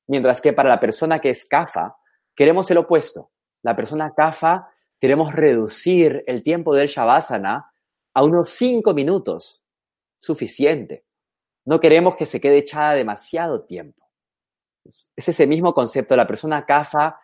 [0.09, 1.97] Mientras que para la persona que es kafa,
[2.35, 3.31] queremos el opuesto.
[3.63, 7.73] La persona kafa queremos reducir el tiempo del Shavasana
[8.15, 9.65] a unos 5 minutos,
[10.19, 11.05] suficiente.
[11.65, 14.05] No queremos que se quede echada demasiado tiempo.
[14.85, 16.17] Es ese mismo concepto.
[16.17, 17.21] La persona kafa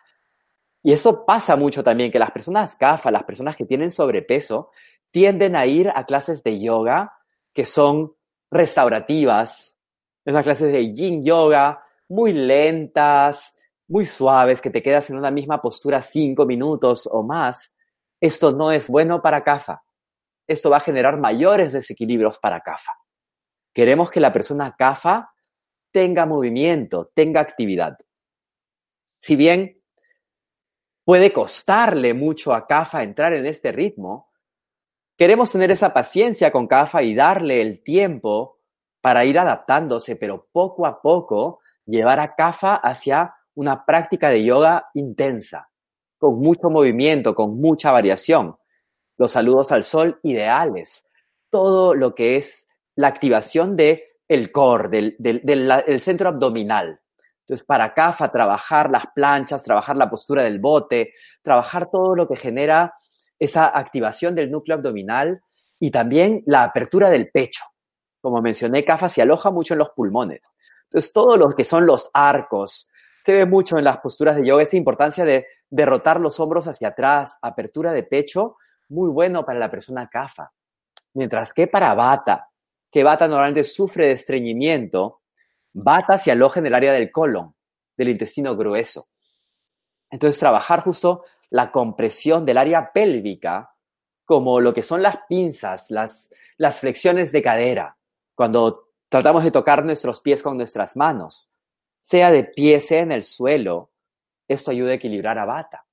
[0.83, 4.71] y eso pasa mucho también, que las personas GAFA, las personas que tienen sobrepeso,
[5.11, 7.13] tienden a ir a clases de yoga
[7.53, 8.15] que son
[8.51, 9.76] restaurativas,
[10.27, 13.55] esas clases de yin yoga muy lentas,
[13.87, 17.73] muy suaves, que te quedas en una misma postura cinco minutos o más.
[18.19, 19.83] Esto no es bueno para CAFA.
[20.45, 22.91] Esto va a generar mayores desequilibrios para CAFA.
[23.73, 25.31] Queremos que la persona CAFA
[25.91, 27.97] tenga movimiento, tenga actividad.
[29.21, 29.81] Si bien
[31.05, 34.29] puede costarle mucho a CAFA entrar en este ritmo,
[35.17, 38.56] queremos tener esa paciencia con CAFA y darle el tiempo
[39.01, 44.89] para ir adaptándose, pero poco a poco llevar a CAFA hacia una práctica de yoga
[44.93, 45.69] intensa,
[46.17, 48.57] con mucho movimiento, con mucha variación.
[49.17, 51.05] Los saludos al sol ideales,
[51.49, 56.99] todo lo que es la activación de el core, del, del centro abdominal.
[57.41, 62.35] Entonces, para CAFA, trabajar las planchas, trabajar la postura del bote, trabajar todo lo que
[62.35, 62.93] genera
[63.39, 65.41] esa activación del núcleo abdominal
[65.79, 67.63] y también la apertura del pecho.
[68.27, 70.41] Como mencioné, CAFA se aloja mucho en los pulmones.
[70.83, 72.89] Entonces, todo lo que son los arcos,
[73.23, 76.89] se ve mucho en las posturas de yoga esa importancia de derrotar los hombros hacia
[76.89, 78.57] atrás, apertura de pecho,
[78.89, 80.51] muy bueno para la persona CAFA.
[81.13, 82.49] Mientras que para Bata,
[82.91, 85.21] que Bata normalmente sufre de estreñimiento,
[85.71, 87.55] Bata se aloja en el área del colon,
[87.95, 89.07] del intestino grueso.
[90.09, 93.71] Entonces, trabajar justo la compresión del área pélvica
[94.25, 97.97] como lo que son las pinzas, las, las flexiones de cadera,
[98.37, 101.49] cuando tratamos de tocar nuestros pies con nuestras manos,
[102.03, 103.89] sea de pie, sea en el suelo,
[104.47, 105.87] esto ayuda a equilibrar a bata.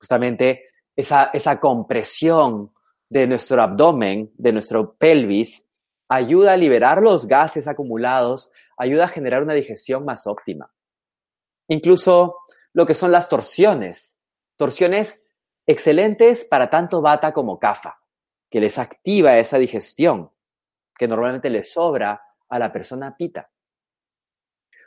[0.00, 0.64] Justamente
[0.96, 2.74] esa, esa compresión
[3.08, 5.64] de nuestro abdomen, de nuestro pelvis,
[6.08, 10.74] ayuda a liberar los gases acumulados, ayuda a generar una digestión más óptima.
[11.68, 12.38] Incluso
[12.72, 14.18] lo que son las torsiones.
[14.56, 15.24] Torsiones
[15.66, 18.00] excelentes para tanto bata como cafa,
[18.50, 20.32] que les activa esa digestión
[20.96, 23.50] que normalmente le sobra a la persona pita.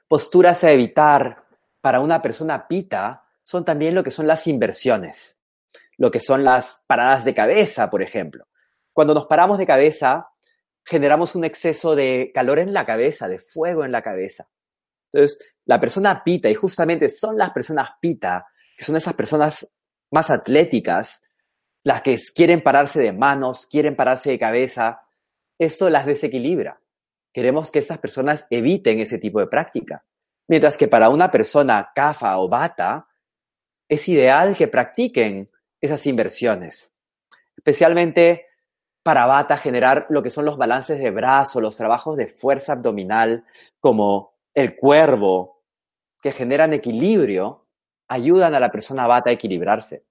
[0.07, 1.45] Posturas a evitar
[1.81, 5.39] para una persona pita son también lo que son las inversiones,
[5.97, 8.47] lo que son las paradas de cabeza, por ejemplo.
[8.93, 10.29] Cuando nos paramos de cabeza,
[10.83, 14.47] generamos un exceso de calor en la cabeza, de fuego en la cabeza.
[15.11, 19.67] Entonces, la persona pita, y justamente son las personas pita, que son esas personas
[20.11, 21.21] más atléticas,
[21.83, 25.01] las que quieren pararse de manos, quieren pararse de cabeza,
[25.59, 26.81] esto las desequilibra.
[27.33, 30.03] Queremos que estas personas eviten ese tipo de práctica.
[30.47, 33.07] Mientras que para una persona CAFA o BATA,
[33.87, 36.93] es ideal que practiquen esas inversiones.
[37.55, 38.45] Especialmente
[39.03, 43.45] para Bata generar lo que son los balances de brazo, los trabajos de fuerza abdominal,
[43.79, 45.63] como el cuervo,
[46.21, 47.65] que generan equilibrio,
[48.07, 50.05] ayudan a la persona Bata a equilibrarse.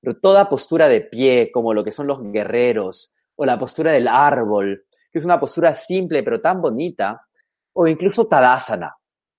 [0.00, 4.08] Pero toda postura de pie, como lo que son los guerreros, o la postura del
[4.08, 7.26] árbol, que es una postura simple pero tan bonita,
[7.74, 8.96] o incluso Tadasana.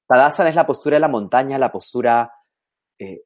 [0.07, 2.31] Tadasana es la postura de la montaña, la postura
[2.99, 3.23] eh,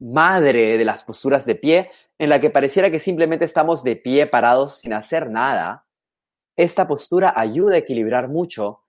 [0.00, 4.26] madre de las posturas de pie, en la que pareciera que simplemente estamos de pie
[4.26, 5.86] parados sin hacer nada.
[6.54, 8.82] Esta postura ayuda a equilibrar mucho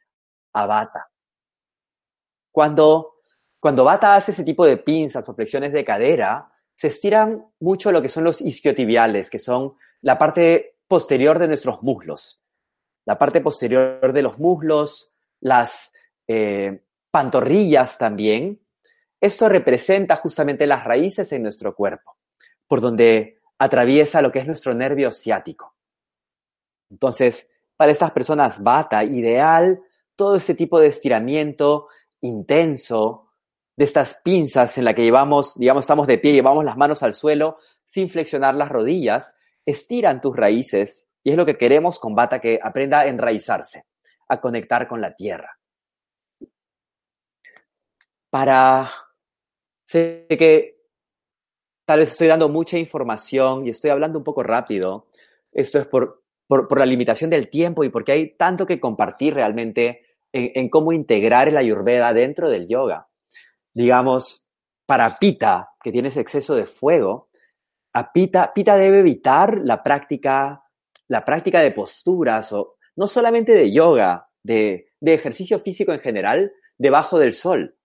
[0.53, 1.09] a Bata.
[2.51, 3.15] Cuando,
[3.59, 8.01] cuando Bata hace ese tipo de pinzas o flexiones de cadera, se estiran mucho lo
[8.01, 12.41] que son los isquiotibiales, que son la parte posterior de nuestros muslos.
[13.05, 15.91] La parte posterior de los muslos, las
[16.27, 18.61] eh, pantorrillas también.
[19.19, 22.17] Esto representa justamente las raíces en nuestro cuerpo,
[22.67, 25.75] por donde atraviesa lo que es nuestro nervio ciático.
[26.89, 29.81] Entonces, para estas personas bata, ideal
[30.15, 31.87] todo este tipo de estiramiento
[32.21, 33.27] intenso,
[33.77, 37.13] de estas pinzas en la que llevamos, digamos, estamos de pie, llevamos las manos al
[37.13, 39.35] suelo sin flexionar las rodillas,
[39.67, 43.83] estiran tus raíces y es lo que queremos con bata, que aprenda a enraizarse,
[44.29, 45.59] a conectar con la tierra.
[48.29, 48.89] Para...
[49.85, 50.77] Sé que
[51.85, 55.07] tal vez estoy dando mucha información y estoy hablando un poco rápido.
[55.51, 60.01] Esto es por, por, la limitación del tiempo y porque hay tanto que compartir realmente
[60.33, 63.07] en, cómo integrar el ayurveda dentro del yoga.
[63.73, 64.49] Digamos,
[64.85, 67.26] para Pita, que tiene ese exceso de fuego,
[68.13, 70.63] Pita, Pita debe evitar la práctica,
[71.07, 76.51] la práctica de posturas o no solamente de yoga, de, de ejercicio físico en general,
[76.77, 77.77] debajo del sol.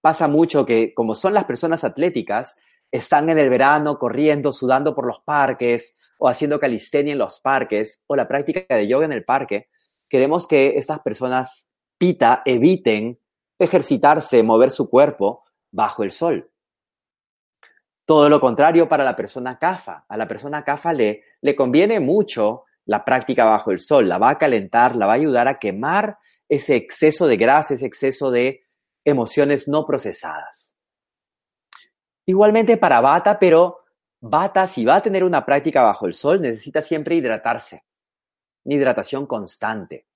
[0.00, 2.56] Pasa mucho que como son las personas atléticas,
[2.90, 8.00] están en el verano corriendo, sudando por los parques o haciendo calistenia en los parques
[8.06, 9.68] o la práctica de yoga en el parque.
[10.08, 13.18] Queremos que estas personas pita eviten
[13.58, 16.50] ejercitarse, mover su cuerpo bajo el sol.
[18.04, 20.04] Todo lo contrario para la persona CAFA.
[20.08, 24.30] A la persona CAFA le, le conviene mucho la práctica bajo el sol, la va
[24.30, 28.64] a calentar, la va a ayudar a quemar ese exceso de grasa, ese exceso de
[29.04, 30.76] emociones no procesadas.
[32.26, 33.80] Igualmente para Bata, pero
[34.20, 37.84] Bata, si va a tener una práctica bajo el sol, necesita siempre hidratarse.
[38.64, 40.06] Una hidratación constante.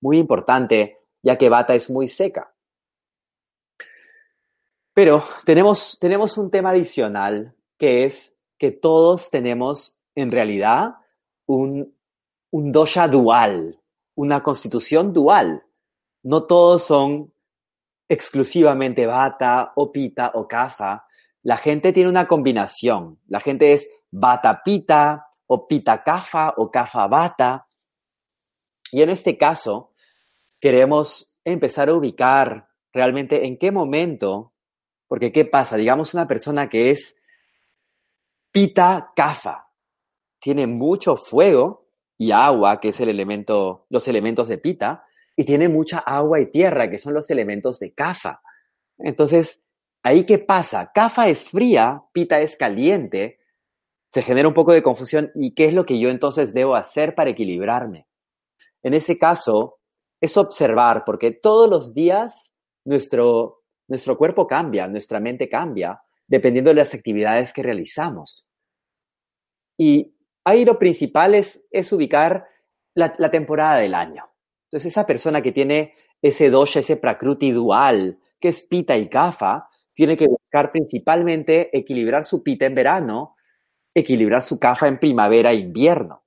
[0.00, 2.54] Muy importante, ya que Bata es muy seca.
[4.94, 10.96] Pero tenemos, tenemos un tema adicional, que es que todos tenemos en realidad
[11.46, 11.96] un,
[12.50, 13.80] un dosha dual,
[14.14, 15.64] una constitución dual.
[16.22, 17.32] No todos son
[18.08, 21.06] exclusivamente bata o pita o kafa.
[21.42, 23.18] La gente tiene una combinación.
[23.26, 27.66] La gente es bata pita o pita kafa o kafa bata.
[28.92, 29.92] Y en este caso,
[30.60, 34.51] queremos empezar a ubicar realmente en qué momento,
[35.12, 35.76] porque ¿qué pasa?
[35.76, 37.16] Digamos una persona que es
[38.50, 39.68] pita kafa,
[40.38, 45.04] tiene mucho fuego y agua, que es el elemento, los elementos de pita,
[45.36, 48.40] y tiene mucha agua y tierra, que son los elementos de Kafa.
[48.96, 49.60] Entonces,
[50.02, 50.92] ¿ahí qué pasa?
[50.94, 53.38] Kafa es fría, Pita es caliente,
[54.14, 57.14] se genera un poco de confusión y qué es lo que yo entonces debo hacer
[57.14, 58.08] para equilibrarme.
[58.82, 59.78] En ese caso,
[60.22, 62.54] es observar, porque todos los días
[62.86, 63.61] nuestro,
[63.92, 68.48] nuestro cuerpo cambia, nuestra mente cambia, dependiendo de las actividades que realizamos.
[69.78, 71.62] Y ahí lo principal es,
[71.92, 72.48] ubicar
[72.94, 74.30] la, la, temporada del año.
[74.64, 79.68] Entonces, esa persona que tiene ese dosha, ese prakruti dual, que es pita y kafa,
[79.92, 83.36] tiene que buscar principalmente equilibrar su pita en verano,
[83.94, 86.24] equilibrar su kafa en primavera e invierno.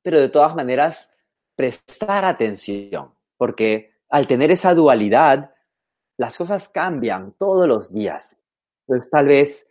[0.00, 1.12] Pero de todas maneras,
[1.56, 5.52] prestar atención, porque al tener esa dualidad,
[6.18, 8.36] las cosas cambian todos los días.
[8.86, 9.66] Entonces, tal vez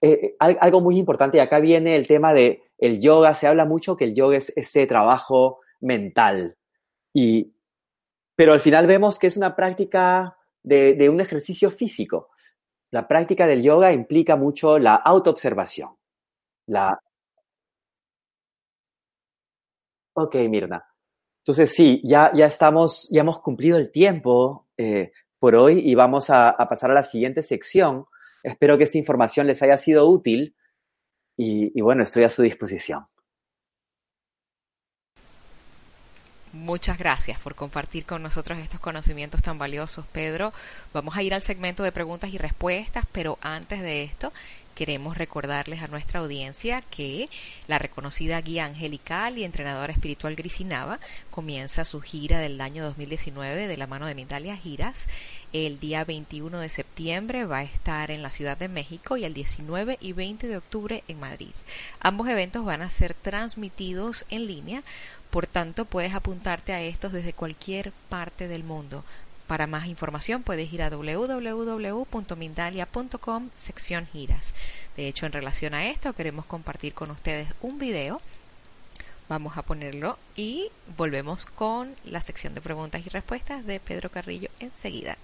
[0.00, 3.96] eh, algo muy importante, y acá viene el tema de el yoga, se habla mucho
[3.96, 6.56] que el yoga es ese trabajo mental,
[7.12, 7.52] y,
[8.36, 12.30] pero al final vemos que es una práctica de, de un ejercicio físico.
[12.92, 15.96] La práctica del yoga implica mucho la autoobservación.
[16.66, 16.98] La...
[20.14, 20.84] Ok, Mirna.
[21.44, 26.30] Entonces sí, ya, ya estamos, ya hemos cumplido el tiempo eh, por hoy y vamos
[26.30, 28.06] a, pasar a la siguiente sección.
[28.44, 30.54] Espero que esta información les haya sido útil
[31.36, 33.06] y, y bueno, estoy a su disposición.
[36.52, 40.52] Muchas gracias por compartir con nosotros estos conocimientos tan valiosos, Pedro.
[40.92, 44.32] Vamos a ir al segmento de preguntas y respuestas, pero antes de esto
[44.80, 47.28] queremos recordarles a nuestra audiencia que
[47.68, 50.98] la reconocida guía angelical y entrenadora espiritual Grisinava
[51.30, 55.06] comienza su gira del año 2019 de la mano de Mindalia Giras.
[55.52, 59.34] El día 21 de septiembre va a estar en la Ciudad de México y el
[59.34, 61.52] 19 y 20 de octubre en Madrid.
[62.00, 64.82] Ambos eventos van a ser transmitidos en línea
[65.30, 69.04] por tanto, puedes apuntarte a estos desde cualquier parte del mundo.
[69.50, 74.54] Para más información puedes ir a www.mindalia.com sección giras.
[74.96, 78.20] De hecho, en relación a esto, queremos compartir con ustedes un video.
[79.28, 84.50] Vamos a ponerlo y volvemos con la sección de preguntas y respuestas de Pedro Carrillo
[84.60, 85.18] enseguida.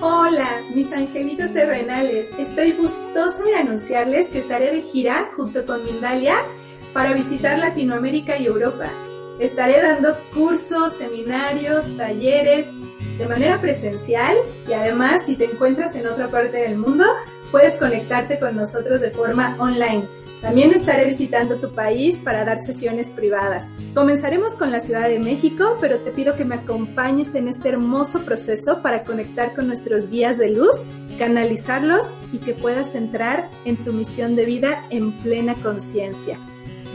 [0.00, 2.32] Hola, mis angelitos terrenales.
[2.40, 6.44] Estoy gustosa de anunciarles que estaré de gira junto con Mindalia
[6.92, 8.90] para visitar Latinoamérica y Europa.
[9.38, 12.70] Estaré dando cursos, seminarios, talleres
[13.18, 14.36] de manera presencial
[14.68, 17.04] y además si te encuentras en otra parte del mundo,
[17.50, 20.04] puedes conectarte con nosotros de forma online.
[20.40, 23.72] También estaré visitando tu país para dar sesiones privadas.
[23.94, 28.26] Comenzaremos con la Ciudad de México, pero te pido que me acompañes en este hermoso
[28.26, 30.84] proceso para conectar con nuestros guías de luz,
[31.18, 36.38] canalizarlos y que puedas entrar en tu misión de vida en plena conciencia.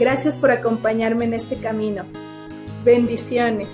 [0.00, 2.06] Gracias por acompañarme en este camino.
[2.82, 3.68] Bendiciones.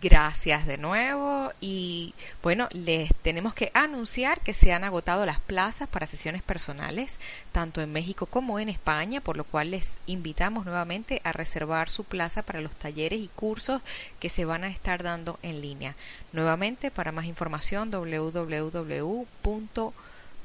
[0.00, 5.86] Gracias de nuevo y bueno, les tenemos que anunciar que se han agotado las plazas
[5.86, 7.20] para sesiones personales,
[7.52, 12.04] tanto en México como en España, por lo cual les invitamos nuevamente a reservar su
[12.04, 13.82] plaza para los talleres y cursos
[14.18, 15.94] que se van a estar dando en línea.
[16.32, 19.26] Nuevamente, para más información, www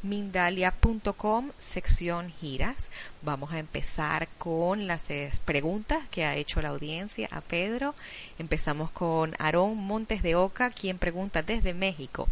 [0.03, 2.89] Mindalia.com, sección giras.
[3.21, 5.09] Vamos a empezar con las
[5.43, 7.95] preguntas que ha hecho la audiencia a Pedro.
[8.39, 12.27] Empezamos con Aarón Montes de Oca, quien pregunta desde México.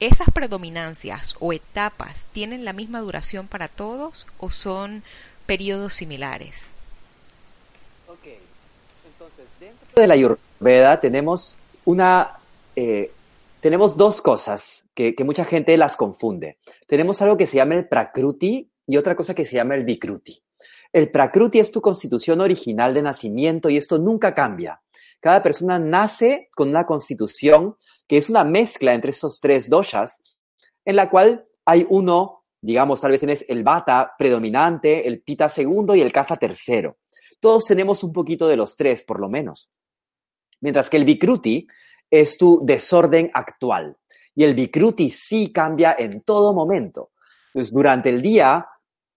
[0.00, 5.02] ¿Esas predominancias o etapas tienen la misma duración para todos o son
[5.46, 6.72] periodos similares?
[8.08, 8.26] Ok,
[9.06, 12.32] entonces dentro de la Ayurveda tenemos una
[12.76, 13.12] eh,
[13.64, 16.58] tenemos dos cosas que, mucha gente las confunde.
[16.86, 20.38] Tenemos algo que se llama el Prakruti y otra cosa que se llama el Vikruti.
[20.92, 24.82] El Prakruti es tu constitución original de nacimiento y esto nunca cambia.
[25.18, 30.20] Cada persona nace con una constitución que es una mezcla entre esos tres doshas,
[30.84, 35.94] en la cual hay uno, digamos, tal vez tienes el Vata predominante, el Pita segundo
[35.94, 36.98] y el Kapha tercero.
[37.40, 39.70] Todos tenemos un poquito de los tres, por lo menos.
[40.60, 41.66] Mientras que el Vikruti
[42.20, 43.96] es tu desorden actual.
[44.36, 47.10] Y el Vikruti sí cambia en todo momento.
[47.52, 48.66] Pues durante el día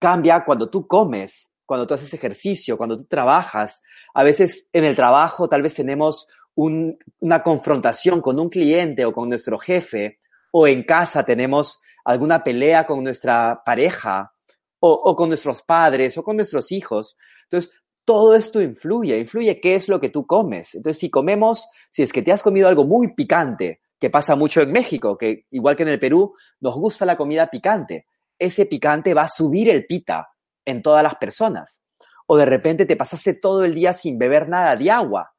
[0.00, 3.82] cambia cuando tú comes, cuando tú haces ejercicio, cuando tú trabajas.
[4.14, 6.26] A veces en el trabajo tal vez tenemos
[6.56, 10.18] un, una confrontación con un cliente o con nuestro jefe,
[10.50, 14.32] o en casa tenemos alguna pelea con nuestra pareja,
[14.80, 17.16] o, o con nuestros padres, o con nuestros hijos.
[17.44, 17.72] Entonces,
[18.08, 20.74] todo esto influye, influye qué es lo que tú comes.
[20.74, 24.62] Entonces, si comemos, si es que te has comido algo muy picante, que pasa mucho
[24.62, 28.06] en México, que igual que en el Perú, nos gusta la comida picante,
[28.38, 30.26] ese picante va a subir el pita
[30.64, 31.82] en todas las personas.
[32.26, 35.34] O de repente te pasaste todo el día sin beber nada de agua.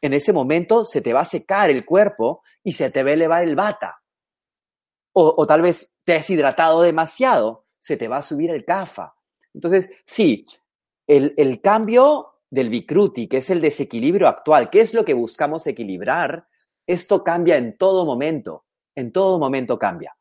[0.00, 3.14] En ese momento se te va a secar el cuerpo y se te va a
[3.14, 4.00] elevar el bata.
[5.12, 9.12] O, o tal vez te has hidratado demasiado, se te va a subir el cafa.
[9.52, 10.46] Entonces, sí,
[11.16, 16.46] el, cambio del Vikruti, que es el desequilibrio actual, ¿qué es lo que buscamos equilibrar?
[16.86, 18.64] Esto cambia en todo momento.
[18.94, 20.14] en todo momento cambia,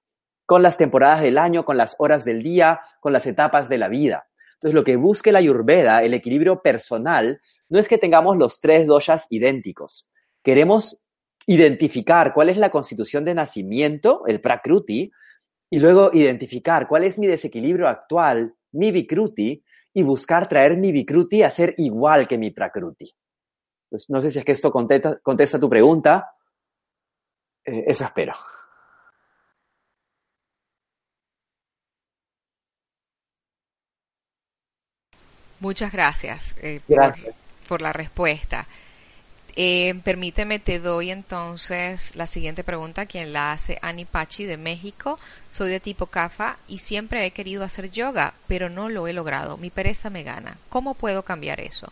[0.46, 3.89] con las temporadas del año, con las horas del día, con las etapas de la
[3.89, 4.30] vida.
[4.54, 8.88] Entonces, lo que busque la Ayurveda, el equilibrio personal, no es que tengamos los tres
[8.88, 10.08] doshas idénticos.
[10.42, 11.02] Queremos
[11.48, 15.12] identificar cuál es la constitución de nacimiento, el prakruti,
[15.70, 19.64] y luego identificar cuál es mi desequilibrio actual, mi vikruti,
[19.94, 23.14] y buscar traer mi vikruti a ser igual que mi prakruti.
[23.89, 26.34] Pues no sé si es que esto contesta, tu pregunta.
[27.66, 28.34] Eh, eso espero.
[35.60, 37.36] Muchas gracias, eh, gracias.
[37.68, 38.66] Por, la respuesta.
[39.56, 45.20] Eh, permíteme, te doy entonces la siguiente pregunta, quien la hace Ani Pachi de México.
[45.49, 49.58] Soy de tipo CAFA y siempre he querido hacer yoga, pero no lo he logrado.
[49.58, 50.58] Mi pereza me gana.
[50.70, 51.91] ¿Cómo puedo cambiar eso?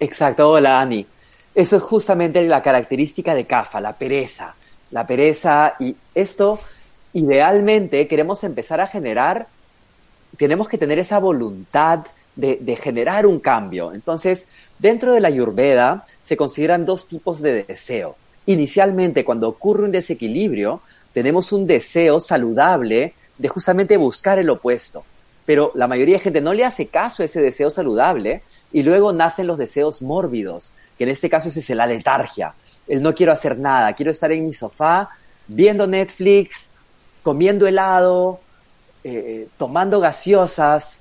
[0.00, 1.06] Exacto, hola Ani.
[1.54, 4.54] Eso es justamente la característica de CAFA, la pereza.
[4.90, 6.60] La pereza y esto,
[7.12, 9.48] idealmente, queremos empezar a generar,
[10.36, 12.06] tenemos que tener esa voluntad
[12.36, 13.92] de, de generar un cambio.
[13.92, 14.48] Entonces,
[14.78, 18.16] dentro de la Ayurveda se consideran dos tipos de deseo.
[18.46, 20.80] Inicialmente, cuando ocurre un desequilibrio,
[21.12, 25.04] tenemos un deseo saludable de justamente buscar el opuesto.
[25.44, 29.12] Pero la mayoría de gente no le hace caso a ese deseo saludable y luego
[29.12, 32.54] nacen los deseos mórbidos, que en este caso es la letargia.
[32.86, 35.08] El no quiero hacer nada, quiero estar en mi sofá
[35.48, 36.70] viendo Netflix,
[37.22, 38.40] comiendo helado,
[39.04, 40.98] eh, tomando gaseosas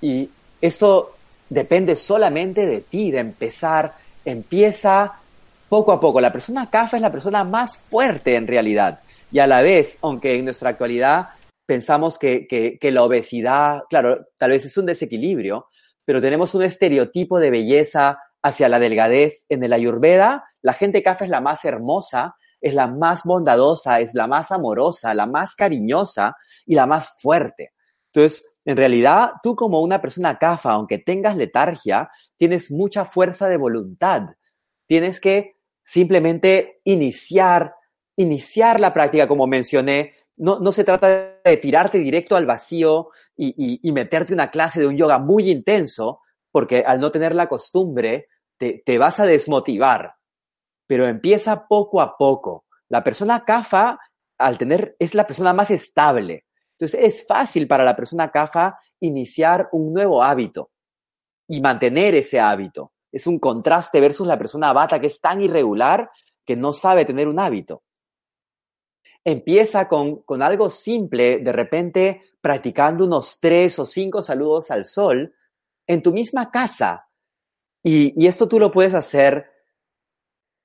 [0.00, 0.28] y
[0.60, 1.13] eso
[1.54, 3.94] depende solamente de ti, de empezar,
[4.24, 5.14] empieza
[5.68, 6.20] poco a poco.
[6.20, 9.00] La persona CAFA es la persona más fuerte en realidad
[9.30, 11.28] y a la vez, aunque en nuestra actualidad
[11.66, 15.68] pensamos que, que la obesidad, claro, tal vez es un desequilibrio,
[16.04, 19.46] pero tenemos un estereotipo de belleza hacia la delgadez.
[19.48, 24.14] En el Ayurveda, la gente kafa es la más hermosa, es la más bondadosa, es
[24.14, 26.36] la más amorosa, la más cariñosa
[26.66, 27.72] y la más fuerte.
[28.12, 33.58] Entonces, en realidad, tú como una persona kafa, aunque tengas letargia, tienes mucha fuerza de
[33.58, 34.22] voluntad.
[34.86, 37.74] Tienes que simplemente iniciar,
[38.16, 44.32] iniciar la práctica, como mencioné, no, se trata de tirarte directo al vacío y, meterte
[44.32, 48.98] una clase de un yoga muy intenso, porque al no tener la costumbre, te, te
[48.98, 50.14] vas a desmotivar.
[50.86, 52.64] Pero empieza poco a poco.
[52.88, 53.98] La persona CAFA,
[54.38, 56.46] al tener, es la persona más estable.
[56.78, 60.70] Entonces, es fácil para la persona CAFA iniciar un nuevo hábito
[61.48, 62.92] y mantener ese hábito.
[63.12, 66.10] Es un contraste versus la persona bata que es tan irregular
[66.44, 67.82] que no sabe tener un hábito
[69.24, 75.34] empieza con, algo simple, de repente practicando unos tres o cinco saludos al sol
[75.86, 77.08] en tu misma casa.
[77.82, 79.46] Y, esto tú lo puedes hacer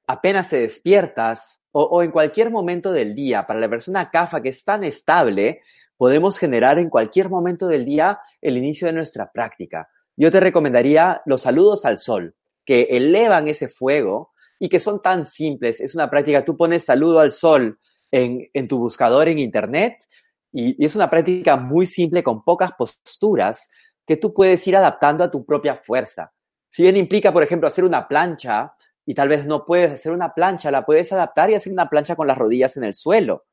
[0.10, 3.46] apenas te despiertas o, en cualquier momento del día.
[3.46, 5.62] Para la persona CAFA que es tan estable,
[5.98, 9.88] podemos generar en cualquier momento del día el inicio de nuestra práctica.
[10.18, 12.36] Yo te recomendaría los saludos al sol,
[12.66, 15.80] que elevan ese fuego y que son tan simples.
[15.80, 17.80] Es una práctica, tú pones saludo al sol
[18.10, 20.04] en, tu buscador en Internet
[20.52, 23.70] y, es una práctica muy simple con pocas posturas
[24.08, 26.34] que tú puedes ir adaptando a tu propia fuerza.
[26.68, 28.74] Si bien implica, por ejemplo, hacer una plancha
[29.10, 32.16] y tal vez no puedes hacer una plancha, la puedes adaptar y hacer una plancha
[32.16, 33.46] con las rodillas en el suelo.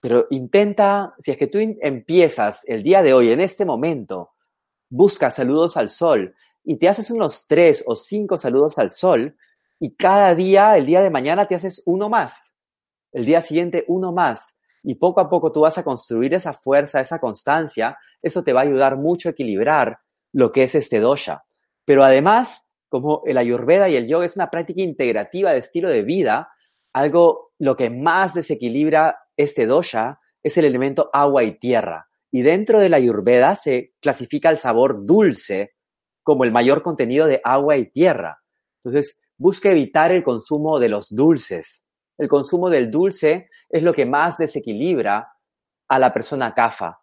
[0.00, 4.32] Pero intenta, si es que tú empiezas el día de hoy, en este momento,
[4.90, 6.34] busca saludos al sol
[6.64, 9.36] y te haces unos tres o cinco saludos al sol
[9.78, 12.52] y cada día, el día de mañana, te haces uno más
[13.12, 17.00] el día siguiente uno más, y poco a poco tú vas a construir esa fuerza,
[17.00, 19.98] esa constancia, eso te va a ayudar mucho a equilibrar
[20.32, 21.44] lo que es este dosha.
[21.84, 26.02] Pero además, como el ayurveda y el yoga es una práctica integrativa de estilo de
[26.02, 26.50] vida,
[26.92, 32.10] algo lo que más desequilibra este dosha es el elemento agua y tierra.
[32.30, 35.72] Y dentro de la ayurveda se clasifica el sabor dulce
[36.22, 38.42] como el mayor contenido de agua y tierra.
[38.84, 41.82] Entonces, busca evitar el consumo de los dulces,
[42.18, 45.32] el consumo del dulce es lo que más desequilibra
[45.88, 47.00] a la persona CAFA.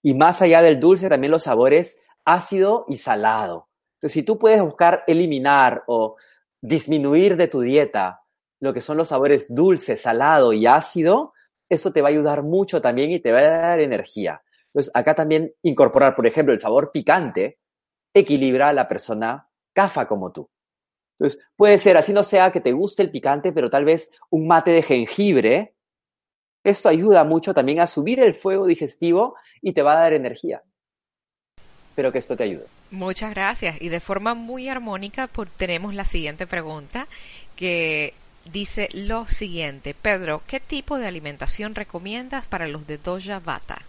[0.00, 3.68] Y más allá del dulce, también los sabores ácido y salado.
[4.04, 6.16] Entonces, si tú puedes buscar eliminar o
[6.60, 8.20] disminuir de tu dieta
[8.60, 11.32] lo que son los sabores dulce, salado y ácido,
[11.70, 14.42] eso te va a ayudar mucho también y te va a dar energía.
[14.66, 17.60] Entonces, acá también incorporar, por ejemplo, el sabor picante
[18.12, 20.50] equilibra a la persona CAFA como tú.
[21.18, 24.46] Entonces, puede ser, así no sea que te guste el picante, pero tal vez un
[24.46, 25.76] mate de jengibre.
[26.62, 30.62] Esto ayuda mucho también a subir el fuego digestivo y te va a dar energía.
[31.88, 32.66] Espero que esto te ayude.
[32.94, 33.80] Muchas gracias.
[33.80, 37.08] Y de forma muy armónica, tenemos la siguiente pregunta,
[37.56, 38.14] que
[38.52, 39.94] dice lo siguiente.
[40.00, 43.82] Pedro, ¿qué tipo de alimentación recomiendas para los de Doja Vata?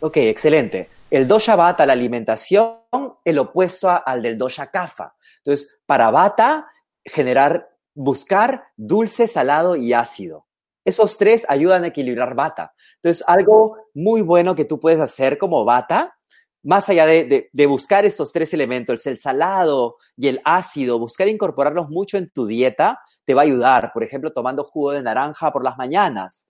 [0.00, 0.88] Ok, excelente.
[1.10, 2.78] El Dosha Vata, la alimentación,
[3.24, 5.14] el opuesto al del Dosha Kapha.
[5.38, 6.68] Entonces, para Vata,
[7.04, 10.46] generar, buscar dulce, salado y ácido.
[10.84, 12.74] Esos tres ayudan a equilibrar Vata.
[12.96, 16.16] Entonces, algo muy bueno que tú puedes hacer como Vata,
[16.64, 22.16] más allá de, buscar estos tres elementos, el salado y el ácido, buscar incorporarlos mucho
[22.16, 23.90] en tu dieta, te va a ayudar.
[23.92, 26.48] Por ejemplo, tomando jugo de naranja por las mañanas,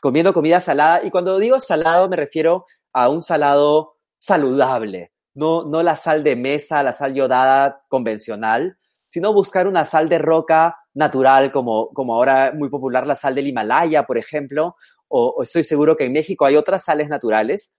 [0.00, 1.02] comiendo comida salada.
[1.04, 6.82] Y cuando digo salado me refiero a un salado saludable, no, la sal de mesa,
[6.82, 8.78] la sal yodada convencional,
[9.10, 14.04] sino buscar una sal de roca natural, como ahora muy popular la sal del Himalaya,
[14.04, 14.74] por ejemplo,
[15.08, 17.72] o, estoy seguro que en México hay otras sales naturales.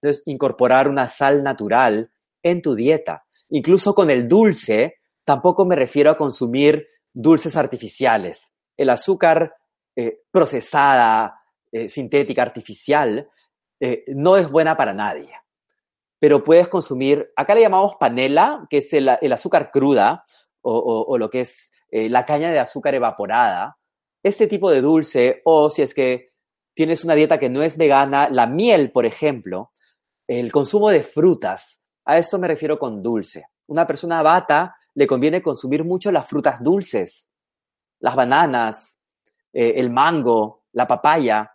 [0.00, 2.10] Entonces, incorporar una sal natural
[2.42, 3.26] en tu dieta.
[3.48, 8.52] Incluso con el dulce, tampoco me refiero a consumir dulces artificiales.
[8.76, 9.56] El azúcar
[9.94, 11.40] eh, procesada,
[11.72, 13.28] eh, sintética, artificial,
[13.80, 15.32] eh, no es buena para nadie.
[16.18, 20.24] Pero puedes consumir, acá le llamamos panela, que es el, azúcar cruda,
[20.62, 23.76] o, lo que es la caña de azúcar evaporada.
[24.22, 26.32] Este tipo de dulce, o si es que
[26.74, 29.70] tienes una dieta que no es vegana, la miel, por ejemplo,
[30.26, 33.46] el consumo de frutas, a esto me refiero con dulce.
[33.66, 37.28] Una persona bata le conviene consumir mucho las frutas dulces,
[38.00, 38.98] las bananas,
[39.52, 41.52] eh, el mango, la papaya.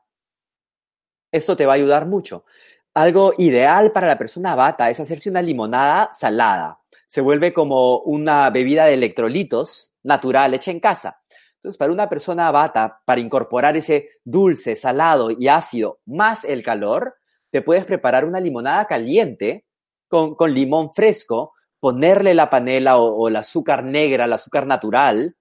[1.31, 2.45] Esto te va a ayudar mucho.
[2.93, 6.79] Algo ideal para la persona bata es hacerse una limonada salada.
[7.07, 11.21] Se vuelve como una bebida de electrolitos natural hecha en casa.
[11.55, 17.20] Entonces, para una persona bata, para incorporar ese dulce, salado y ácido más el calor,
[17.51, 19.65] te puedes preparar una limonada caliente
[20.07, 25.35] con, limón fresco, ponerle la panela o, el azúcar negra, el azúcar natural,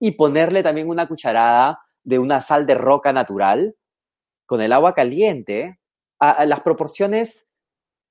[0.00, 3.76] y ponerle también una cucharada de una sal de roca natural
[4.46, 5.78] con el agua caliente,
[6.18, 7.48] a, las proporciones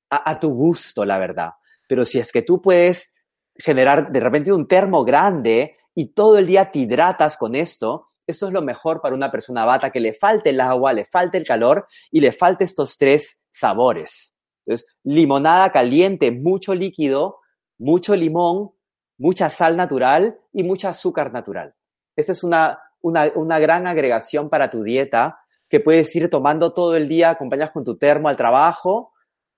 [0.09, 1.51] a, tu gusto, la verdad.
[1.87, 3.13] Pero si es que tú puedes
[3.55, 8.47] generar de repente un termo grande y todo el día te hidratas con esto, esto
[8.47, 11.45] es lo mejor para una persona bata, que le falte el agua, le falte el
[11.45, 14.35] calor y le falte estos tres sabores.
[14.65, 17.39] Entonces, limonada caliente, mucho líquido,
[17.79, 18.71] mucho limón,
[19.17, 21.73] mucha sal natural y mucha azúcar natural.
[22.15, 27.07] Esa es una una, gran agregación para tu dieta que puedes ir tomando todo el
[27.07, 29.13] día, acompañas con tu termo al trabajo.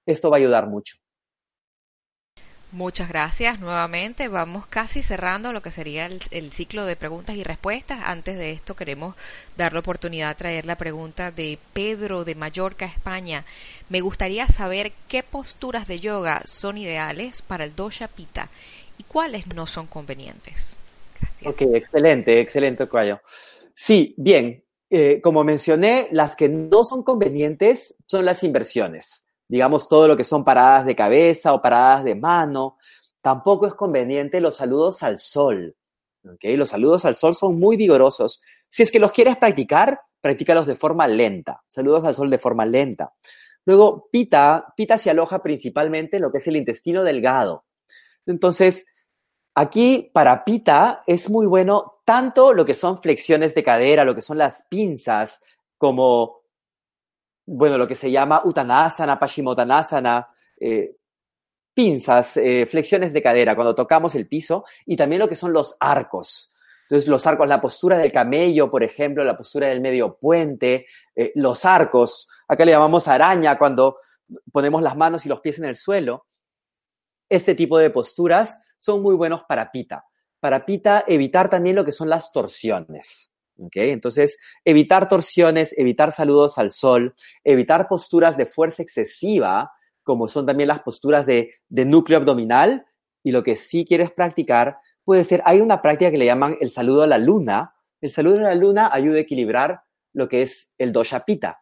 [0.06, 0.98] Esto va a ayudar mucho.
[2.72, 4.28] Muchas gracias nuevamente.
[4.28, 8.00] Vamos casi cerrando lo que sería el, ciclo de preguntas y respuestas.
[8.04, 9.16] Antes de esto queremos
[9.58, 13.44] dar la oportunidad de traer la pregunta de Pedro de Mallorca, España.
[13.90, 18.50] Me gustaría saber qué posturas de yoga son ideales para el dosha pita
[19.00, 20.76] y cuáles no son convenientes.
[21.46, 23.20] Ok, excelente, excelente, Cuayo.
[23.74, 24.64] Sí, bien.
[24.92, 29.24] Eh, como mencioné, las que no son convenientes son las inversiones.
[29.50, 32.78] Digamos, todo lo que son paradas de cabeza o paradas de mano.
[33.22, 35.76] Tampoco es conveniente los saludos al sol.
[36.36, 38.42] Okay, los saludos al sol son muy vigorosos.
[38.70, 41.64] Si es que los quieres practicar, practícalos de forma lenta.
[41.68, 43.14] Saludos al sol de forma lenta.
[43.66, 47.66] Luego, pita, pita se aloja principalmente en lo que es el intestino delgado.
[48.26, 48.86] Entonces,
[49.60, 54.22] Aquí para pita es muy bueno tanto lo que son flexiones de cadera, lo que
[54.22, 55.42] son las pinzas,
[55.78, 56.39] como,
[57.52, 60.28] bueno, lo que se llama Uttanasana, Paschimottanasana,
[60.60, 60.96] eh,
[61.74, 65.76] pinzas, eh, flexiones de cadera cuando tocamos el piso, y también lo que son los
[65.80, 66.56] arcos.
[66.84, 70.86] Entonces, los arcos, la postura del camello, por ejemplo, la postura del medio puente,
[71.16, 73.98] eh, los arcos, acá le llamamos araña cuando
[74.52, 76.28] ponemos las manos y los pies en el suelo.
[77.30, 80.06] Este tipo de posturas son muy buenos para pita.
[80.40, 83.29] Para pita, evitar también lo que son las torsiones.
[83.60, 83.92] ¿Okay?
[83.92, 89.72] Entonces, evitar torsiones, evitar saludos al sol, evitar posturas de fuerza excesiva,
[90.04, 92.86] como son también las posturas de, de núcleo abdominal.
[93.24, 96.72] Y lo que sí quieres practicar puede ser, hay una práctica que le llaman el
[96.72, 97.76] saludo a la luna.
[98.02, 99.82] El saludo a la luna ayuda a equilibrar
[100.14, 101.62] lo que es el dosha pita.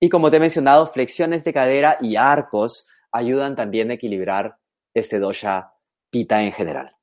[0.00, 4.56] Y como te he mencionado, flexiones de cadera y arcos ayudan también a equilibrar
[4.94, 5.72] este dosha
[6.10, 6.96] pita en general.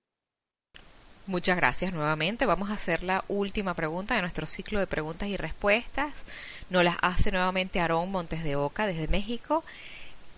[1.28, 2.46] Muchas gracias nuevamente.
[2.46, 6.24] Vamos a hacer la última pregunta de nuestro ciclo de preguntas y respuestas.
[6.70, 9.64] Nos las hace nuevamente Aarón Montes de Oca desde México.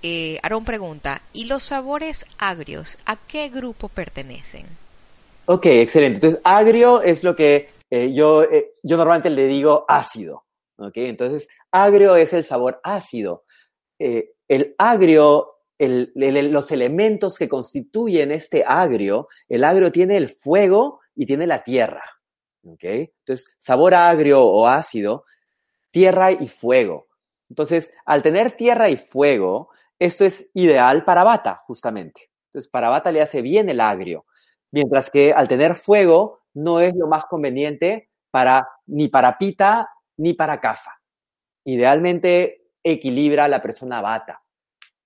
[0.01, 4.65] Eh, Aarón pregunta, ¿y los sabores agrios a qué grupo pertenecen?
[5.45, 6.15] Ok, excelente.
[6.17, 10.43] Entonces, agrio es lo que eh, yo, eh, yo normalmente le digo ácido.
[10.77, 13.43] Ok, entonces, agrio es el sabor ácido.
[13.99, 21.25] Eh, el agrio los elementos que constituyen este agrio, el agrio tiene el fuego y
[21.25, 22.03] tiene la tierra.
[22.63, 25.25] Entonces, sabor agrio o ácido,
[25.91, 27.07] tierra y fuego.
[27.49, 32.29] Entonces, al tener tierra y fuego, esto es ideal para bata, justamente.
[32.47, 34.25] Entonces, para bata le hace bien el agrio,
[34.71, 40.33] mientras que al tener fuego no es lo más conveniente para ni para pita ni
[40.33, 40.99] para cafa.
[41.65, 44.41] Idealmente equilibra la persona bata.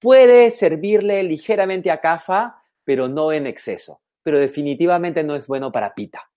[0.03, 4.01] Puede servirle ligeramente a cafa, pero no en exceso.
[4.21, 6.29] Pero definitivamente no es bueno para pita.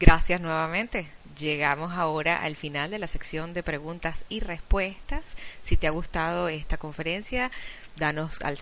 [0.00, 1.06] Gracias nuevamente.
[1.38, 5.36] Llegamos ahora al final de la sección de preguntas y respuestas.
[5.62, 7.52] Si te ha gustado esta conferencia,
[7.96, 8.58] danos al,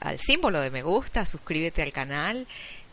[0.00, 2.46] al símbolo de me gusta, suscríbete al canal.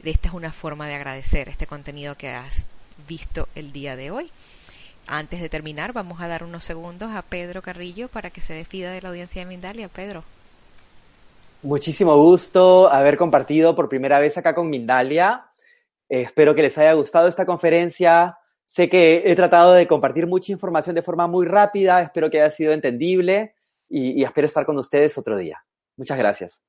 [0.04, 2.66] Esta es una forma de agradecer este contenido que has
[3.08, 4.32] visto el día de hoy.
[5.08, 8.92] Antes de terminar, vamos a dar unos segundos a Pedro Carrillo para que se despida
[8.92, 9.88] de la audiencia de Mindalia.
[9.88, 10.24] Pedro.
[11.64, 15.46] Muchísimo gusto haber compartido por primera vez acá con Mindalia.
[16.10, 18.38] Eh, espero que les haya gustado esta conferencia.
[18.66, 22.02] Sé que he tratado de compartir mucha información de forma muy rápida.
[22.02, 23.56] Espero que haya sido entendible
[23.90, 25.64] y espero estar con ustedes otro día.
[25.96, 26.62] Muchas gracias.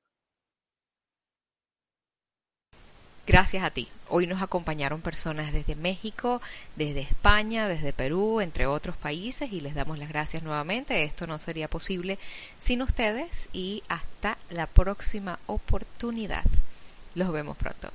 [3.29, 3.87] Gracias a ti.
[4.07, 6.41] Hoy nos acompañaron personas desde México,
[6.75, 11.03] desde España, desde Perú, entre otros países y les damos las gracias nuevamente.
[11.03, 12.17] Esto no sería posible
[12.57, 16.43] sin ustedes y hasta la próxima oportunidad.
[17.13, 17.91] Los vemos pronto.